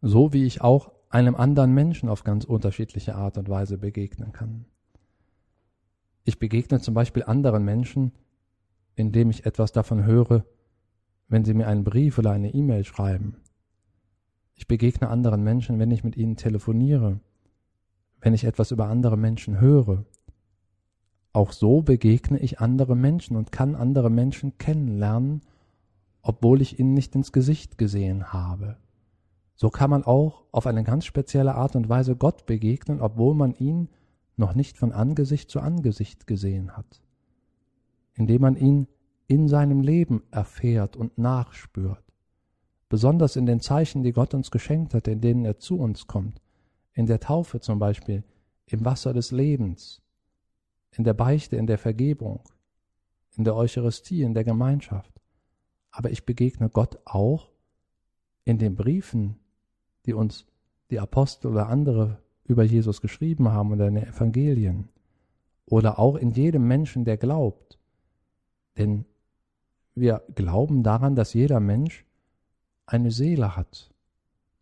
So 0.00 0.32
wie 0.32 0.44
ich 0.44 0.62
auch 0.62 0.90
einem 1.08 1.34
anderen 1.34 1.72
Menschen 1.72 2.08
auf 2.08 2.24
ganz 2.24 2.44
unterschiedliche 2.44 3.14
Art 3.14 3.38
und 3.38 3.48
Weise 3.48 3.78
begegnen 3.78 4.32
kann. 4.32 4.66
Ich 6.24 6.38
begegne 6.38 6.80
zum 6.80 6.94
Beispiel 6.94 7.22
anderen 7.22 7.64
Menschen, 7.64 8.12
indem 8.96 9.30
ich 9.30 9.46
etwas 9.46 9.72
davon 9.72 10.04
höre, 10.04 10.44
wenn 11.28 11.44
sie 11.44 11.54
mir 11.54 11.68
einen 11.68 11.84
Brief 11.84 12.18
oder 12.18 12.32
eine 12.32 12.52
E-Mail 12.52 12.84
schreiben. 12.84 13.36
Ich 14.54 14.66
begegne 14.66 15.08
anderen 15.08 15.44
Menschen, 15.44 15.78
wenn 15.78 15.90
ich 15.90 16.02
mit 16.02 16.16
ihnen 16.16 16.36
telefoniere, 16.36 17.20
wenn 18.20 18.34
ich 18.34 18.44
etwas 18.44 18.70
über 18.70 18.86
andere 18.86 19.16
Menschen 19.16 19.60
höre. 19.60 20.04
Auch 21.32 21.52
so 21.52 21.82
begegne 21.82 22.38
ich 22.38 22.60
andere 22.60 22.96
Menschen 22.96 23.36
und 23.36 23.52
kann 23.52 23.74
andere 23.74 24.10
Menschen 24.10 24.56
kennenlernen, 24.58 25.42
obwohl 26.22 26.62
ich 26.62 26.80
ihnen 26.80 26.94
nicht 26.94 27.14
ins 27.14 27.30
Gesicht 27.30 27.76
gesehen 27.76 28.32
habe. 28.32 28.78
So 29.56 29.70
kann 29.70 29.90
man 29.90 30.04
auch 30.04 30.44
auf 30.52 30.66
eine 30.66 30.84
ganz 30.84 31.06
spezielle 31.06 31.54
Art 31.54 31.76
und 31.76 31.88
Weise 31.88 32.14
Gott 32.14 32.44
begegnen, 32.44 33.00
obwohl 33.00 33.34
man 33.34 33.54
ihn 33.54 33.88
noch 34.36 34.54
nicht 34.54 34.76
von 34.76 34.92
Angesicht 34.92 35.50
zu 35.50 35.60
Angesicht 35.60 36.26
gesehen 36.26 36.76
hat, 36.76 37.00
indem 38.14 38.42
man 38.42 38.56
ihn 38.56 38.86
in 39.28 39.48
seinem 39.48 39.80
Leben 39.80 40.22
erfährt 40.30 40.94
und 40.94 41.16
nachspürt, 41.16 42.04
besonders 42.90 43.36
in 43.36 43.46
den 43.46 43.60
Zeichen, 43.60 44.02
die 44.02 44.12
Gott 44.12 44.34
uns 44.34 44.50
geschenkt 44.50 44.92
hat, 44.92 45.08
in 45.08 45.22
denen 45.22 45.46
er 45.46 45.58
zu 45.58 45.78
uns 45.78 46.06
kommt, 46.06 46.40
in 46.92 47.06
der 47.06 47.18
Taufe 47.18 47.60
zum 47.60 47.78
Beispiel, 47.78 48.24
im 48.66 48.84
Wasser 48.84 49.14
des 49.14 49.30
Lebens, 49.30 50.02
in 50.92 51.04
der 51.04 51.14
Beichte, 51.14 51.56
in 51.56 51.66
der 51.66 51.78
Vergebung, 51.78 52.40
in 53.36 53.44
der 53.44 53.56
Eucharistie, 53.56 54.22
in 54.22 54.34
der 54.34 54.44
Gemeinschaft. 54.44 55.12
Aber 55.90 56.10
ich 56.10 56.26
begegne 56.26 56.68
Gott 56.68 56.98
auch 57.04 57.50
in 58.44 58.58
den 58.58 58.76
Briefen, 58.76 59.38
die 60.06 60.14
uns 60.14 60.46
die 60.90 61.00
Apostel 61.00 61.48
oder 61.48 61.68
andere 61.68 62.18
über 62.44 62.62
Jesus 62.62 63.00
geschrieben 63.00 63.48
haben 63.48 63.72
oder 63.72 63.88
in 63.88 63.96
den 63.96 64.06
Evangelien 64.06 64.88
oder 65.66 65.98
auch 65.98 66.16
in 66.16 66.30
jedem 66.30 66.66
Menschen, 66.66 67.04
der 67.04 67.16
glaubt. 67.16 67.78
Denn 68.78 69.04
wir 69.94 70.22
glauben 70.34 70.82
daran, 70.82 71.16
dass 71.16 71.34
jeder 71.34 71.58
Mensch 71.58 72.04
eine 72.86 73.10
Seele 73.10 73.56
hat. 73.56 73.90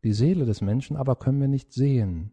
Die 0.02 0.12
Seele 0.12 0.46
des 0.46 0.60
Menschen 0.60 0.96
aber 0.96 1.16
können 1.16 1.40
wir 1.40 1.48
nicht 1.48 1.72
sehen. 1.72 2.32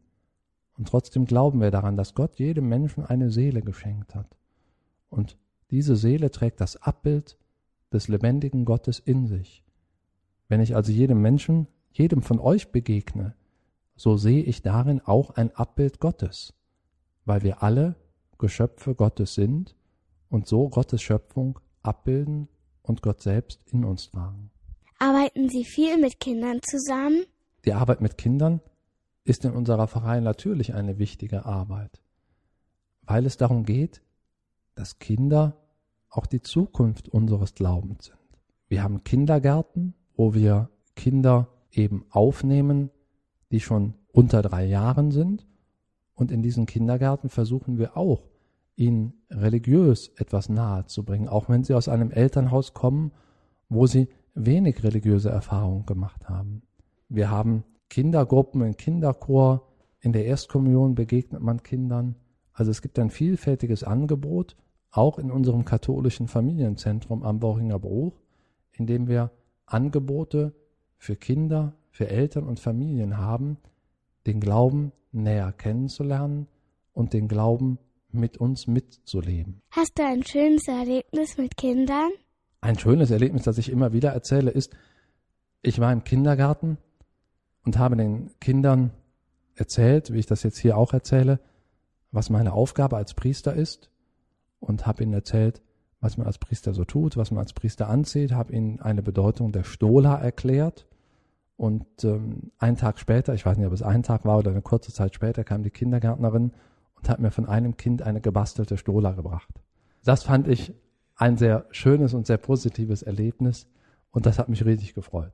Und 0.78 0.88
trotzdem 0.88 1.26
glauben 1.26 1.60
wir 1.60 1.72
daran, 1.72 1.98
dass 1.98 2.16
Gott 2.16 2.36
jedem 2.36 2.70
Menschen 2.70 3.06
eine 3.06 3.30
Seele 3.30 3.62
geschenkt 3.62 4.16
hat. 4.16 4.38
Und 5.10 5.38
diese 5.70 5.96
Seele 5.96 6.32
trägt 6.32 6.62
das 6.62 6.78
Abbild 6.78 7.38
des 7.92 8.08
lebendigen 8.08 8.66
Gottes 8.66 9.00
in 9.00 9.28
sich. 9.28 9.64
Wenn 10.48 10.62
ich 10.62 10.76
also 10.76 10.92
jedem 10.92 11.22
Menschen, 11.22 11.68
jedem 11.92 12.22
von 12.22 12.40
euch 12.40 12.72
begegne, 12.72 13.36
so 13.96 14.18
sehe 14.18 14.44
ich 14.44 14.62
darin 14.62 15.02
auch 15.02 15.32
ein 15.32 15.56
Abbild 15.56 16.00
Gottes, 16.00 16.54
weil 17.26 17.44
wir 17.44 17.62
alle 17.62 17.96
Geschöpfe 18.38 18.96
Gottes 18.96 19.36
sind 19.36 19.76
und 20.30 20.48
so 20.48 20.70
Gottes 20.70 21.02
Schöpfung 21.02 21.60
abbilden 21.84 22.48
und 22.82 23.02
Gott 23.02 23.22
selbst 23.22 23.64
in 23.72 23.86
uns 23.86 24.10
tragen. 24.10 24.50
Arbeiten 25.00 25.50
Sie 25.50 25.66
viel 25.66 25.98
mit 26.00 26.20
Kindern 26.20 26.60
zusammen? 26.64 27.26
Die 27.66 27.74
Arbeit 27.74 28.02
mit 28.02 28.18
Kindern 28.18 28.62
ist 29.24 29.46
in 29.46 29.52
unserer 29.52 29.88
Pfarrei 29.88 30.20
natürlich 30.20 30.74
eine 30.74 30.98
wichtige 30.98 31.46
Arbeit, 31.46 32.02
weil 33.04 33.26
es 33.26 33.38
darum 33.38 33.66
geht, 33.66 34.02
dass 34.76 35.00
Kinder 35.00 35.58
auch 36.10 36.26
die 36.26 36.42
Zukunft 36.42 37.10
unseres 37.10 37.54
Glaubens 37.54 38.06
sind. 38.06 38.18
Wir 38.68 38.84
haben 38.84 39.04
Kindergärten, 39.04 39.94
wo 40.16 40.34
wir 40.34 40.70
Kinder 40.96 41.48
eben 41.72 42.06
aufnehmen, 42.10 42.90
die 43.52 43.60
schon 43.60 43.94
unter 44.12 44.42
drei 44.42 44.66
Jahren 44.66 45.12
sind. 45.12 45.48
Und 46.14 46.32
in 46.32 46.42
diesen 46.42 46.66
Kindergärten 46.66 47.30
versuchen 47.30 47.78
wir 47.78 47.98
auch, 47.98 48.28
ihnen 48.76 49.14
religiös 49.30 50.10
etwas 50.18 50.50
nahe 50.50 50.86
zu 50.86 51.04
bringen, 51.04 51.28
auch 51.28 51.50
wenn 51.50 51.64
sie 51.64 51.74
aus 51.74 51.88
einem 51.88 52.12
Elternhaus 52.12 52.74
kommen, 52.74 53.12
wo 53.70 53.86
sie 53.86 54.08
wenig 54.34 54.84
religiöse 54.84 55.30
Erfahrungen 55.30 55.86
gemacht 55.86 56.30
haben. 56.30 56.64
Wir 57.10 57.30
haben 57.30 57.64
Kindergruppen, 57.90 58.62
ein 58.62 58.78
Kinderchor, 58.78 59.68
in 60.00 60.14
der 60.14 60.26
Erstkommunion 60.26 60.96
begegnet 60.96 61.42
man 61.42 61.62
Kindern. 61.62 62.16
Also 62.54 62.72
es 62.72 62.82
gibt 62.82 62.98
ein 62.98 63.10
vielfältiges 63.10 63.84
Angebot, 63.84 64.56
auch 64.92 65.20
in 65.20 65.32
unserem 65.32 65.64
katholischen 65.64 66.28
Familienzentrum 66.28 67.24
am 67.24 67.40
Bochinger 67.40 67.80
Bruch, 67.80 68.20
in 68.72 68.88
dem 68.88 69.08
wir 69.08 69.32
Angebote 69.66 70.54
für 71.02 71.16
Kinder, 71.16 71.74
für 71.90 72.10
Eltern 72.10 72.44
und 72.44 72.60
Familien 72.60 73.18
haben, 73.18 73.58
den 74.28 74.40
Glauben 74.40 74.92
näher 75.12 75.52
kennenzulernen 75.52 76.46
und 76.94 77.14
den 77.14 77.28
Glauben 77.28 77.80
mit 78.12 78.38
uns 78.38 78.68
mitzuleben. 78.68 79.64
Hast 79.72 79.98
du 79.98 80.06
ein 80.06 80.24
schönes 80.24 80.68
Erlebnis 80.68 81.38
mit 81.38 81.58
Kindern? 81.58 82.12
Ein 82.62 82.78
schönes 82.78 83.10
Erlebnis, 83.10 83.42
das 83.42 83.58
ich 83.58 83.72
immer 83.72 83.94
wieder 83.94 84.12
erzähle, 84.12 84.52
ist, 84.52 84.76
ich 85.64 85.80
war 85.80 85.92
im 85.92 86.04
Kindergarten 86.04 86.78
und 87.66 87.80
habe 87.80 87.96
den 87.96 88.30
Kindern 88.40 88.92
erzählt, 89.56 90.14
wie 90.14 90.20
ich 90.20 90.28
das 90.28 90.44
jetzt 90.44 90.60
hier 90.60 90.78
auch 90.78 90.94
erzähle, 90.94 91.40
was 92.12 92.30
meine 92.30 92.54
Aufgabe 92.54 92.98
als 92.98 93.16
Priester 93.16 93.56
ist 93.56 93.90
und 94.60 94.86
habe 94.86 95.02
ihnen 95.02 95.14
erzählt, 95.14 95.64
was 96.00 96.18
man 96.18 96.28
als 96.28 96.38
Priester 96.38 96.76
so 96.76 96.86
tut, 96.86 97.18
was 97.18 97.32
man 97.32 97.40
als 97.40 97.54
Priester 97.54 97.90
anzieht, 97.90 98.34
habe 98.34 98.54
ihnen 98.54 98.80
eine 98.82 99.02
Bedeutung 99.02 99.52
der 99.52 99.64
Stola 99.64 100.16
erklärt 100.16 100.86
und 101.62 101.86
ähm, 102.04 102.52
einen 102.58 102.76
Tag 102.76 102.98
später, 102.98 103.36
ich 103.36 103.46
weiß 103.46 103.56
nicht, 103.60 103.68
ob 103.68 103.74
es 103.74 103.84
ein 103.84 104.02
Tag 104.02 104.26
war 104.26 104.40
oder 104.40 104.50
eine 104.50 104.64
kurze 104.64 104.92
Zeit 104.92 105.14
später, 105.14 105.44
kam 105.44 105.62
die 105.62 105.70
Kindergärtnerin 105.70 106.54
und 106.96 107.08
hat 107.08 107.20
mir 107.20 107.30
von 107.30 107.46
einem 107.46 107.78
Kind 107.78 108.02
eine 108.02 108.20
gebastelte 108.20 108.80
Stola 108.80 109.12
gebracht. 109.12 109.54
Das 110.04 110.24
fand 110.24 110.48
ich 110.48 110.74
ein 111.18 111.38
sehr 111.38 111.68
schönes 111.70 112.16
und 112.16 112.26
sehr 112.26 112.40
positives 112.40 113.04
Erlebnis 113.04 113.68
und 114.10 114.26
das 114.26 114.40
hat 114.40 114.50
mich 114.50 114.66
richtig 114.66 114.96
gefreut. 114.96 115.34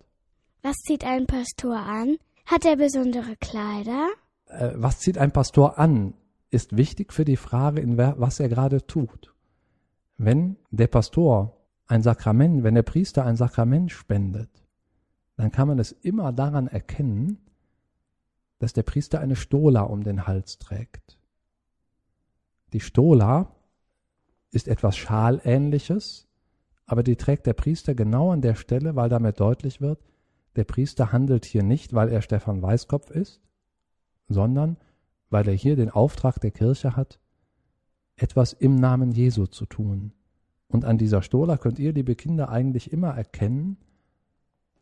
Was 0.63 0.75
zieht 0.85 1.05
ein 1.05 1.27
Pastor 1.27 1.77
an? 1.77 2.17
Hat 2.45 2.65
er 2.65 2.75
besondere 2.75 3.37
Kleider? 3.39 4.09
Äh, 4.47 4.71
was 4.75 4.99
zieht 4.99 5.17
ein 5.17 5.31
Pastor 5.31 5.79
an, 5.79 6.13
ist 6.49 6.75
wichtig 6.75 7.13
für 7.13 7.23
die 7.23 7.37
Frage, 7.37 7.79
in 7.79 7.97
wer, 7.97 8.15
was 8.19 8.41
er 8.41 8.49
gerade 8.49 8.85
tut. 8.85 9.33
Wenn 10.17 10.57
der 10.71 10.87
Pastor 10.87 11.55
ein 11.87 12.01
Sakrament, 12.01 12.63
wenn 12.63 12.75
der 12.75 12.83
Priester 12.83 13.23
ein 13.23 13.37
Sakrament 13.37 13.93
spendet, 13.93 14.66
dann 15.37 15.51
kann 15.51 15.67
man 15.67 15.79
es 15.79 15.91
immer 15.91 16.33
daran 16.33 16.67
erkennen, 16.67 17.37
dass 18.59 18.73
der 18.73 18.83
Priester 18.83 19.19
eine 19.19 19.35
Stola 19.35 19.81
um 19.81 20.03
den 20.03 20.27
Hals 20.27 20.57
trägt. 20.57 21.19
Die 22.73 22.79
Stola 22.79 23.55
ist 24.51 24.67
etwas 24.67 24.97
Schalähnliches, 24.97 26.27
aber 26.85 27.03
die 27.03 27.15
trägt 27.15 27.45
der 27.45 27.53
Priester 27.53 27.93
genau 27.93 28.31
an 28.31 28.41
der 28.41 28.55
Stelle, 28.55 28.95
weil 28.95 29.09
damit 29.09 29.39
deutlich 29.39 29.79
wird, 29.79 30.03
der 30.55 30.63
Priester 30.63 31.11
handelt 31.11 31.45
hier 31.45 31.63
nicht, 31.63 31.93
weil 31.93 32.09
er 32.09 32.23
Stefan 32.23 32.61
Weißkopf 32.61 33.11
ist, 33.11 33.41
sondern 34.27 34.77
weil 35.29 35.47
er 35.47 35.53
hier 35.53 35.75
den 35.75 35.91
Auftrag 35.91 36.39
der 36.39 36.51
Kirche 36.51 36.95
hat, 36.95 37.19
etwas 38.15 38.53
im 38.53 38.75
Namen 38.75 39.11
Jesu 39.11 39.45
zu 39.45 39.67
tun. 39.67 40.13
Und 40.67 40.83
an 40.83 40.97
dieser 40.97 41.21
Stola 41.21 41.57
könnt 41.57 41.77
ihr, 41.77 41.93
liebe 41.93 42.15
Kinder, 42.15 42.49
eigentlich 42.49 42.91
immer 42.91 43.15
erkennen, 43.15 43.77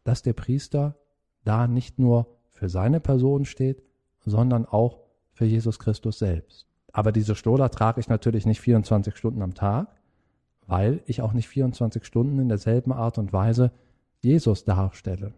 dass 0.06 0.22
der 0.22 0.34
Priester 0.34 0.96
da 1.44 1.68
nicht 1.68 2.00
nur 2.00 2.28
für 2.52 2.70
seine 2.70 3.02
Person 3.02 3.44
steht, 3.44 3.84
sondern 4.22 4.66
auch 4.66 5.02
für 5.34 5.46
Jesus 5.46 5.78
Christus 5.78 6.20
selbst. 6.20 6.68
Aber 6.94 7.12
diese 7.12 7.36
Stola 7.36 7.68
trage 7.68 8.00
ich 8.00 8.08
natürlich 8.08 8.46
nicht 8.46 8.62
24 8.62 9.18
Stunden 9.18 9.42
am 9.42 9.54
Tag, 9.54 9.90
weil 10.66 11.02
ich 11.06 11.22
auch 11.22 11.34
nicht 11.34 11.50
24 11.50 12.06
Stunden 12.06 12.40
in 12.40 12.48
derselben 12.48 12.94
Art 12.94 13.18
und 13.18 13.34
Weise 13.34 13.72
Jesus 14.22 14.64
darstelle. 14.64 15.34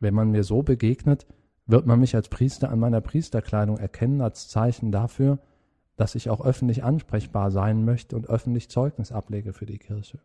Wenn 0.00 0.14
man 0.14 0.30
mir 0.30 0.42
so 0.42 0.62
begegnet, 0.62 1.26
wird 1.66 1.86
man 1.86 2.00
mich 2.00 2.14
als 2.14 2.28
Priester 2.28 2.70
an 2.70 2.80
meiner 2.80 3.00
Priesterkleidung 3.00 3.78
erkennen, 3.78 4.20
als 4.20 4.48
Zeichen 4.48 4.90
dafür, 4.90 5.38
dass 5.96 6.14
ich 6.14 6.28
auch 6.28 6.44
öffentlich 6.44 6.82
ansprechbar 6.82 7.50
sein 7.50 7.84
möchte 7.84 8.16
und 8.16 8.28
öffentlich 8.28 8.68
Zeugnis 8.68 9.12
ablege 9.12 9.52
für 9.52 9.66
die 9.66 9.78
Kirche. 9.78 10.18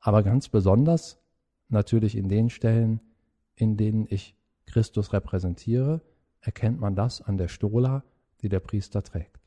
Aber 0.00 0.22
ganz 0.22 0.48
besonders 0.48 1.18
natürlich 1.68 2.16
in 2.16 2.28
den 2.28 2.50
Stellen, 2.50 3.00
in 3.54 3.76
denen 3.76 4.06
ich 4.08 4.36
Christus 4.66 5.12
repräsentiere, 5.12 6.02
erkennt 6.40 6.80
man 6.80 6.94
das 6.94 7.20
an 7.20 7.36
der 7.36 7.48
Stola, 7.48 8.04
die 8.42 8.48
der 8.48 8.60
Priester 8.60 9.02
trägt. 9.02 9.38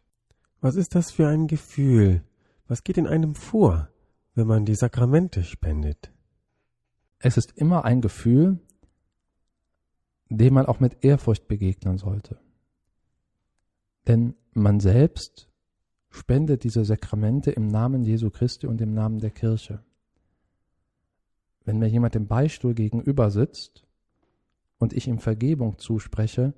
Was 0.59 0.75
ist 0.75 0.95
das 0.95 1.11
für 1.11 1.27
ein 1.27 1.47
Gefühl? 1.47 2.23
Was 2.67 2.83
geht 2.83 2.97
in 2.97 3.07
einem 3.07 3.35
vor, 3.35 3.89
wenn 4.35 4.47
man 4.47 4.65
die 4.65 4.75
Sakramente 4.75 5.43
spendet? 5.43 6.11
Es 7.19 7.37
ist 7.37 7.57
immer 7.57 7.85
ein 7.85 8.01
Gefühl, 8.01 8.59
dem 10.29 10.53
man 10.53 10.65
auch 10.65 10.79
mit 10.79 11.03
Ehrfurcht 11.03 11.47
begegnen 11.47 11.97
sollte. 11.97 12.39
Denn 14.07 14.35
man 14.53 14.79
selbst 14.79 15.49
spendet 16.09 16.63
diese 16.63 16.85
Sakramente 16.85 17.51
im 17.51 17.67
Namen 17.67 18.03
Jesu 18.03 18.29
Christi 18.29 18.67
und 18.67 18.81
im 18.81 18.93
Namen 18.93 19.19
der 19.19 19.31
Kirche. 19.31 19.83
Wenn 21.63 21.79
mir 21.79 21.87
jemand 21.87 22.15
im 22.15 22.27
Beistuhl 22.27 22.73
gegenüber 22.73 23.29
sitzt 23.29 23.85
und 24.79 24.93
ich 24.93 25.07
ihm 25.07 25.19
Vergebung 25.19 25.77
zuspreche, 25.77 26.53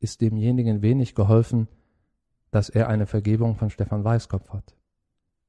ist 0.00 0.20
demjenigen 0.20 0.82
wenig 0.82 1.14
geholfen, 1.14 1.68
dass 2.50 2.68
er 2.68 2.88
eine 2.88 3.06
Vergebung 3.06 3.54
von 3.54 3.70
Stefan 3.70 4.02
Weißkopf 4.02 4.50
hat, 4.50 4.74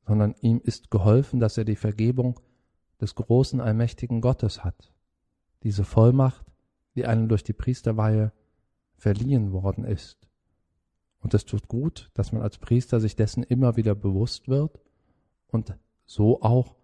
sondern 0.06 0.36
ihm 0.42 0.62
ist 0.64 0.92
geholfen, 0.92 1.40
dass 1.40 1.58
er 1.58 1.66
die 1.66 1.76
Vergebung 1.76 2.40
des 3.00 3.16
großen 3.16 3.60
allmächtigen 3.60 4.22
Gottes 4.22 4.64
hat, 4.64 4.94
diese 5.64 5.84
Vollmacht, 5.84 6.46
die 6.96 7.06
einem 7.06 7.28
durch 7.28 7.44
die 7.44 7.54
Priesterweihe 7.54 8.32
verliehen 8.96 9.52
worden 9.52 9.84
ist. 9.84 10.28
Und 11.20 11.34
es 11.34 11.46
tut 11.46 11.68
gut, 11.68 12.12
dass 12.14 12.32
man 12.32 12.42
als 12.42 12.58
Priester 12.58 13.00
sich 13.00 13.16
dessen 13.16 13.44
immer 13.44 13.78
wieder 13.78 13.96
bewusst 13.96 14.48
wird 14.48 14.80
und 15.48 15.76
so 16.06 16.42
auch 16.42 16.76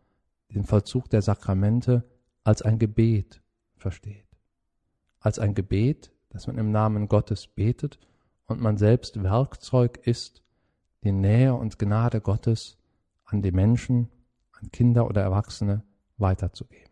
den 0.53 0.63
Vollzug 0.63 1.09
der 1.09 1.21
Sakramente 1.21 2.03
als 2.43 2.61
ein 2.61 2.79
Gebet 2.79 3.41
versteht. 3.75 4.25
Als 5.19 5.39
ein 5.39 5.53
Gebet, 5.53 6.11
das 6.29 6.47
man 6.47 6.57
im 6.57 6.71
Namen 6.71 7.07
Gottes 7.07 7.47
betet 7.47 7.99
und 8.45 8.61
man 8.61 8.77
selbst 8.77 9.21
Werkzeug 9.21 9.99
ist, 10.05 10.43
die 11.03 11.11
Nähe 11.11 11.53
und 11.53 11.79
Gnade 11.79 12.21
Gottes 12.21 12.77
an 13.25 13.41
die 13.41 13.51
Menschen, 13.51 14.09
an 14.53 14.71
Kinder 14.71 15.05
oder 15.05 15.21
Erwachsene 15.21 15.83
weiterzugeben. 16.17 16.86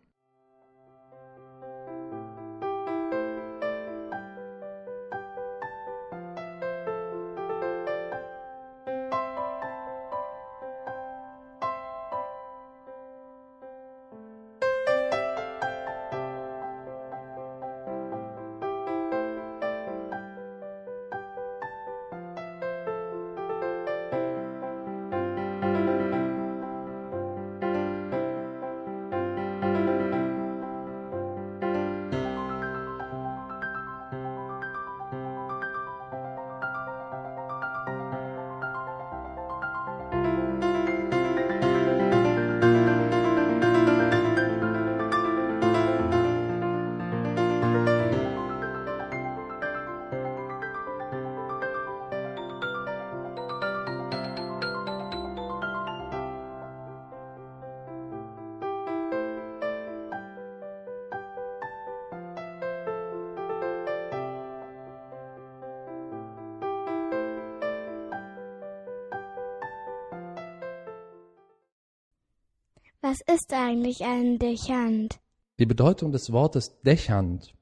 Was 73.08 73.20
ist 73.32 73.52
eigentlich 73.52 74.02
ein 74.02 74.40
Dechant? 74.40 75.20
Die 75.60 75.66
Bedeutung 75.66 76.10
des 76.10 76.32
Wortes 76.32 76.80
Dechant. 76.82 77.54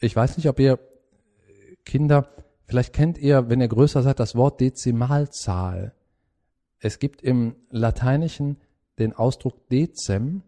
Ich 0.00 0.16
weiß 0.16 0.38
nicht, 0.38 0.48
ob 0.48 0.58
ihr 0.58 0.78
Kinder, 1.84 2.30
vielleicht 2.64 2.94
kennt 2.94 3.18
ihr, 3.18 3.50
wenn 3.50 3.60
ihr 3.60 3.68
größer 3.68 4.02
seid, 4.02 4.18
das 4.20 4.36
Wort 4.36 4.58
Dezimalzahl. 4.58 5.94
Es 6.78 6.98
gibt 6.98 7.20
im 7.20 7.56
Lateinischen 7.68 8.56
den 8.98 9.12
Ausdruck 9.12 9.68
Dezem, 9.68 10.42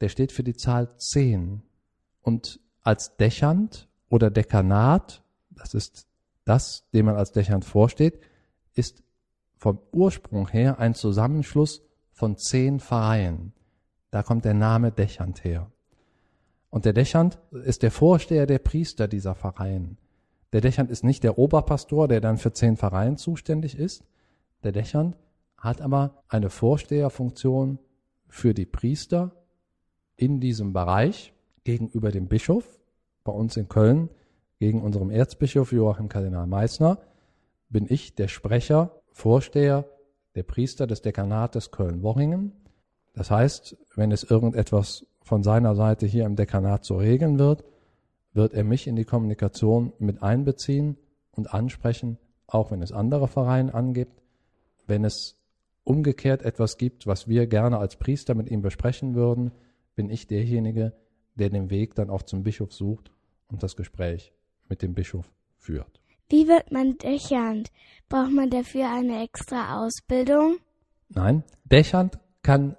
der 0.00 0.08
steht 0.08 0.30
für 0.30 0.44
die 0.44 0.54
Zahl 0.54 0.96
10. 0.96 1.62
Und 2.22 2.60
als 2.82 3.16
Dechant 3.16 3.88
oder 4.08 4.30
Dekanat, 4.30 5.24
das 5.50 5.74
ist 5.74 6.06
das, 6.44 6.88
dem 6.92 7.06
man 7.06 7.16
als 7.16 7.32
Dechant 7.32 7.64
vorsteht, 7.64 8.20
ist 8.72 9.02
vom 9.56 9.80
Ursprung 9.90 10.46
her 10.46 10.78
ein 10.78 10.94
Zusammenschluss 10.94 11.82
von 12.12 12.36
zehn 12.36 12.78
Vereinen. 12.78 13.52
Da 14.10 14.22
kommt 14.22 14.44
der 14.44 14.54
Name 14.54 14.92
Dechant 14.92 15.44
her. 15.44 15.70
Und 16.70 16.84
der 16.84 16.92
Dechant 16.92 17.38
ist 17.50 17.82
der 17.82 17.90
Vorsteher 17.90 18.46
der 18.46 18.58
Priester 18.58 19.08
dieser 19.08 19.34
Pfarreien. 19.34 19.98
Der 20.52 20.60
Dechant 20.60 20.90
ist 20.90 21.04
nicht 21.04 21.22
der 21.22 21.38
Oberpastor, 21.38 22.08
der 22.08 22.20
dann 22.20 22.38
für 22.38 22.52
zehn 22.52 22.76
Pfarreien 22.76 23.16
zuständig 23.16 23.78
ist. 23.78 24.04
Der 24.62 24.72
Dechant 24.72 25.16
hat 25.56 25.80
aber 25.80 26.22
eine 26.28 26.50
Vorsteherfunktion 26.50 27.78
für 28.28 28.54
die 28.54 28.66
Priester 28.66 29.32
in 30.16 30.40
diesem 30.40 30.72
Bereich 30.72 31.32
gegenüber 31.64 32.10
dem 32.10 32.28
Bischof. 32.28 32.78
Bei 33.24 33.32
uns 33.32 33.56
in 33.56 33.68
Köln, 33.68 34.08
gegen 34.58 34.82
unserem 34.82 35.10
Erzbischof 35.10 35.72
Joachim 35.72 36.08
Kardinal 36.08 36.46
Meissner, 36.46 36.98
bin 37.68 37.86
ich 37.88 38.14
der 38.14 38.28
Sprecher, 38.28 39.02
Vorsteher 39.12 39.86
der 40.34 40.42
Priester 40.42 40.86
des 40.86 41.02
Dekanates 41.02 41.70
Köln-Worringen 41.70 42.52
das 43.20 43.30
heißt, 43.30 43.76
wenn 43.96 44.12
es 44.12 44.22
irgendetwas 44.22 45.04
von 45.20 45.42
seiner 45.42 45.74
Seite 45.74 46.06
hier 46.06 46.24
im 46.24 46.36
Dekanat 46.36 46.86
zu 46.86 46.94
regeln 46.94 47.38
wird, 47.38 47.64
wird 48.32 48.54
er 48.54 48.64
mich 48.64 48.86
in 48.86 48.96
die 48.96 49.04
Kommunikation 49.04 49.92
mit 49.98 50.22
einbeziehen 50.22 50.96
und 51.32 51.52
ansprechen, 51.52 52.16
auch 52.46 52.70
wenn 52.70 52.80
es 52.80 52.92
andere 52.92 53.28
Vereine 53.28 53.74
angibt. 53.74 54.22
Wenn 54.86 55.04
es 55.04 55.36
umgekehrt 55.84 56.40
etwas 56.40 56.78
gibt, 56.78 57.06
was 57.06 57.28
wir 57.28 57.46
gerne 57.46 57.76
als 57.76 57.96
Priester 57.96 58.34
mit 58.34 58.50
ihm 58.50 58.62
besprechen 58.62 59.14
würden, 59.14 59.52
bin 59.94 60.08
ich 60.08 60.26
derjenige, 60.26 60.94
der 61.34 61.50
den 61.50 61.68
Weg 61.68 61.94
dann 61.96 62.08
auch 62.08 62.22
zum 62.22 62.42
Bischof 62.42 62.72
sucht 62.72 63.10
und 63.48 63.62
das 63.62 63.76
Gespräch 63.76 64.32
mit 64.70 64.80
dem 64.80 64.94
Bischof 64.94 65.30
führt. 65.58 66.00
Wie 66.30 66.48
wird 66.48 66.72
man 66.72 66.96
Dechant? 66.96 67.70
Braucht 68.08 68.32
man 68.32 68.48
dafür 68.48 68.90
eine 68.90 69.22
extra 69.22 69.84
Ausbildung? 69.84 70.56
Nein, 71.10 71.44
Dechant 71.66 72.18
kann 72.42 72.78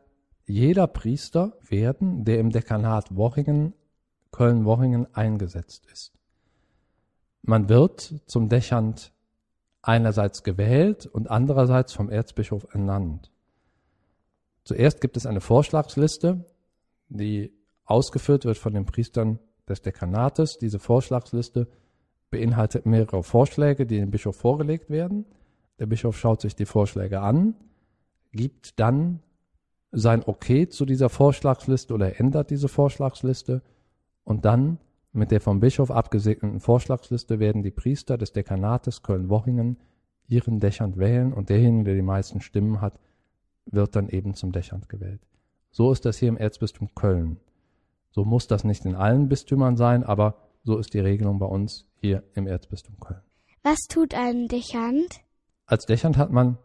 jeder 0.51 0.87
Priester 0.87 1.53
werden, 1.67 2.25
der 2.25 2.39
im 2.39 2.49
Dekanat 2.49 3.15
Worringen, 3.15 3.73
Köln-Worringen 4.31 5.13
eingesetzt 5.15 5.87
ist. 5.91 6.13
Man 7.41 7.69
wird 7.69 8.21
zum 8.25 8.49
Dechant 8.49 9.13
einerseits 9.81 10.43
gewählt 10.43 11.07
und 11.07 11.29
andererseits 11.29 11.93
vom 11.93 12.09
Erzbischof 12.09 12.67
ernannt. 12.71 13.31
Zuerst 14.63 15.01
gibt 15.01 15.17
es 15.17 15.25
eine 15.25 15.41
Vorschlagsliste, 15.41 16.45
die 17.09 17.51
ausgeführt 17.85 18.45
wird 18.45 18.57
von 18.57 18.73
den 18.73 18.85
Priestern 18.85 19.39
des 19.67 19.81
Dekanates. 19.81 20.57
Diese 20.59 20.79
Vorschlagsliste 20.79 21.67
beinhaltet 22.29 22.85
mehrere 22.85 23.23
Vorschläge, 23.23 23.85
die 23.85 23.97
dem 23.97 24.11
Bischof 24.11 24.35
vorgelegt 24.35 24.89
werden. 24.89 25.25
Der 25.79 25.87
Bischof 25.87 26.17
schaut 26.17 26.41
sich 26.41 26.55
die 26.55 26.65
Vorschläge 26.65 27.21
an, 27.21 27.55
gibt 28.31 28.79
dann 28.79 29.21
sein 29.91 30.23
Okay 30.25 30.67
zu 30.69 30.85
dieser 30.85 31.09
Vorschlagsliste 31.09 31.93
oder 31.93 32.19
ändert 32.19 32.49
diese 32.49 32.67
Vorschlagsliste 32.67 33.61
und 34.23 34.45
dann 34.45 34.77
mit 35.13 35.31
der 35.31 35.41
vom 35.41 35.59
Bischof 35.59 35.91
abgesegneten 35.91 36.61
Vorschlagsliste 36.61 37.39
werden 37.39 37.63
die 37.63 37.71
Priester 37.71 38.17
des 38.17 38.31
Dekanates 38.31 39.03
Köln-Wochingen 39.03 39.77
ihren 40.27 40.61
Dächern 40.61 40.97
wählen 40.97 41.33
und 41.33 41.49
derjenige, 41.49 41.83
der 41.83 41.95
die 41.95 42.01
meisten 42.01 42.39
Stimmen 42.39 42.79
hat, 42.79 42.97
wird 43.65 43.95
dann 43.95 44.07
eben 44.07 44.33
zum 44.33 44.53
Dächern 44.53 44.83
gewählt. 44.87 45.21
So 45.71 45.91
ist 45.91 46.05
das 46.05 46.17
hier 46.17 46.29
im 46.29 46.37
Erzbistum 46.37 46.95
Köln. 46.95 47.37
So 48.11 48.23
muss 48.23 48.47
das 48.47 48.63
nicht 48.63 48.85
in 48.85 48.95
allen 48.95 49.27
Bistümern 49.27 49.75
sein, 49.75 50.03
aber 50.03 50.35
so 50.63 50.77
ist 50.77 50.93
die 50.93 50.99
Regelung 50.99 51.39
bei 51.39 51.45
uns 51.45 51.85
hier 51.95 52.23
im 52.33 52.47
Erzbistum 52.47 52.99
Köln. 52.99 53.21
Was 53.63 53.79
tut 53.89 54.13
ein 54.13 54.47
Dechant? 54.47 55.21
Als 55.65 55.85
Dechant 55.85 56.17
hat 56.17 56.31
man 56.31 56.57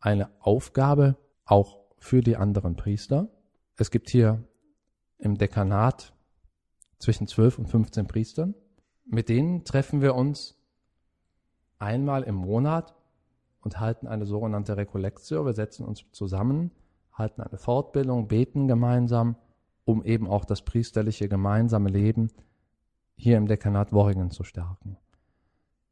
eine 0.00 0.30
Aufgabe 0.40 1.16
auch 1.44 1.85
für 1.98 2.20
die 2.20 2.36
anderen 2.36 2.76
Priester. 2.76 3.28
Es 3.76 3.90
gibt 3.90 4.10
hier 4.10 4.44
im 5.18 5.36
Dekanat 5.36 6.14
zwischen 6.98 7.26
12 7.26 7.58
und 7.58 7.66
15 7.66 8.06
Priestern. 8.06 8.54
Mit 9.04 9.28
denen 9.28 9.64
treffen 9.64 10.00
wir 10.00 10.14
uns 10.14 10.58
einmal 11.78 12.22
im 12.22 12.34
Monat 12.34 12.94
und 13.60 13.80
halten 13.80 14.06
eine 14.06 14.26
sogenannte 14.26 14.76
Rekollektio. 14.76 15.44
Wir 15.44 15.52
setzen 15.52 15.84
uns 15.84 16.04
zusammen, 16.12 16.70
halten 17.12 17.42
eine 17.42 17.58
Fortbildung, 17.58 18.28
beten 18.28 18.68
gemeinsam, 18.68 19.36
um 19.84 20.04
eben 20.04 20.28
auch 20.28 20.44
das 20.44 20.62
priesterliche 20.62 21.28
gemeinsame 21.28 21.90
Leben 21.90 22.30
hier 23.16 23.36
im 23.36 23.46
Dekanat 23.46 23.92
Worringen 23.92 24.30
zu 24.30 24.44
stärken. 24.44 24.98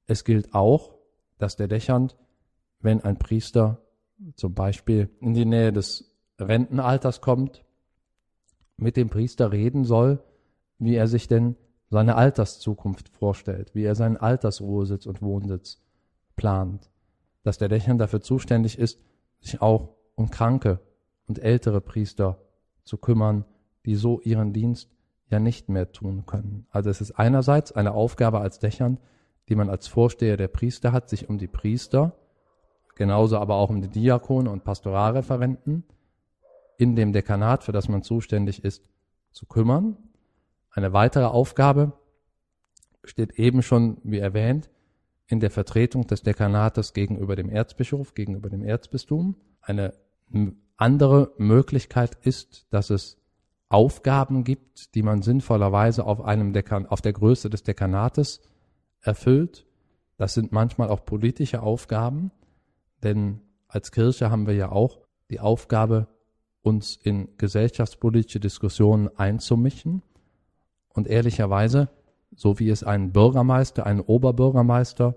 Es 0.06 0.24
gilt 0.24 0.54
auch, 0.54 0.94
dass 1.38 1.56
der 1.56 1.68
Dächernd, 1.68 2.16
wenn 2.80 3.02
ein 3.02 3.18
Priester 3.18 3.83
zum 4.36 4.54
Beispiel 4.54 5.10
in 5.20 5.34
die 5.34 5.44
Nähe 5.44 5.72
des 5.72 6.12
Rentenalters 6.38 7.20
kommt, 7.20 7.64
mit 8.76 8.96
dem 8.96 9.08
Priester 9.08 9.52
reden 9.52 9.84
soll, 9.84 10.22
wie 10.78 10.94
er 10.94 11.06
sich 11.06 11.28
denn 11.28 11.56
seine 11.90 12.16
Alterszukunft 12.16 13.08
vorstellt, 13.08 13.74
wie 13.74 13.84
er 13.84 13.94
seinen 13.94 14.16
Altersruhesitz 14.16 15.06
und 15.06 15.22
Wohnsitz 15.22 15.80
plant, 16.36 16.90
dass 17.42 17.58
der 17.58 17.68
Dächern 17.68 17.98
dafür 17.98 18.20
zuständig 18.20 18.78
ist, 18.78 19.00
sich 19.40 19.62
auch 19.62 19.94
um 20.16 20.30
kranke 20.30 20.80
und 21.26 21.38
ältere 21.38 21.80
Priester 21.80 22.40
zu 22.84 22.98
kümmern, 22.98 23.44
die 23.86 23.94
so 23.94 24.20
ihren 24.20 24.52
Dienst 24.52 24.90
ja 25.28 25.38
nicht 25.38 25.68
mehr 25.68 25.92
tun 25.92 26.26
können. 26.26 26.66
Also 26.70 26.90
es 26.90 27.00
ist 27.00 27.12
einerseits 27.12 27.72
eine 27.72 27.92
Aufgabe 27.92 28.40
als 28.40 28.58
Dächern, 28.58 28.98
die 29.48 29.54
man 29.54 29.68
als 29.68 29.86
Vorsteher 29.86 30.36
der 30.36 30.48
Priester 30.48 30.92
hat, 30.92 31.08
sich 31.08 31.28
um 31.28 31.38
die 31.38 31.48
Priester, 31.48 32.16
genauso 32.96 33.38
aber 33.38 33.54
auch 33.56 33.70
um 33.70 33.80
die 33.80 33.88
Diakone 33.88 34.50
und 34.50 34.64
Pastoralreferenten 34.64 35.84
in 36.76 36.96
dem 36.96 37.12
Dekanat, 37.12 37.64
für 37.64 37.72
das 37.72 37.88
man 37.88 38.02
zuständig 38.02 38.64
ist, 38.64 38.88
zu 39.32 39.46
kümmern. 39.46 39.96
Eine 40.70 40.92
weitere 40.92 41.24
Aufgabe 41.24 41.92
steht 43.04 43.38
eben 43.38 43.62
schon, 43.62 43.98
wie 44.02 44.18
erwähnt, 44.18 44.70
in 45.26 45.40
der 45.40 45.50
Vertretung 45.50 46.06
des 46.06 46.22
Dekanates 46.22 46.92
gegenüber 46.92 47.36
dem 47.36 47.48
Erzbischof, 47.48 48.14
gegenüber 48.14 48.50
dem 48.50 48.62
Erzbistum. 48.62 49.36
Eine 49.60 49.94
andere 50.76 51.32
Möglichkeit 51.38 52.16
ist, 52.22 52.66
dass 52.70 52.90
es 52.90 53.18
Aufgaben 53.68 54.44
gibt, 54.44 54.94
die 54.94 55.02
man 55.02 55.22
sinnvollerweise 55.22 56.04
auf 56.04 56.20
einem 56.20 56.52
Dekan 56.52 56.86
auf 56.86 57.00
der 57.00 57.12
Größe 57.12 57.50
des 57.50 57.62
Dekanates 57.62 58.42
erfüllt. 59.00 59.66
Das 60.16 60.34
sind 60.34 60.52
manchmal 60.52 60.88
auch 60.88 61.04
politische 61.04 61.62
Aufgaben, 61.62 62.30
denn 63.04 63.40
als 63.68 63.92
Kirche 63.92 64.30
haben 64.30 64.46
wir 64.46 64.54
ja 64.54 64.72
auch 64.72 65.00
die 65.30 65.40
Aufgabe, 65.40 66.08
uns 66.62 66.96
in 66.96 67.28
gesellschaftspolitische 67.36 68.40
Diskussionen 68.40 69.08
einzumischen. 69.16 70.02
Und 70.88 71.06
ehrlicherweise, 71.06 71.90
so 72.34 72.58
wie 72.58 72.70
es 72.70 72.82
einen 72.82 73.12
Bürgermeister, 73.12 73.84
einen 73.84 74.00
Oberbürgermeister 74.00 75.14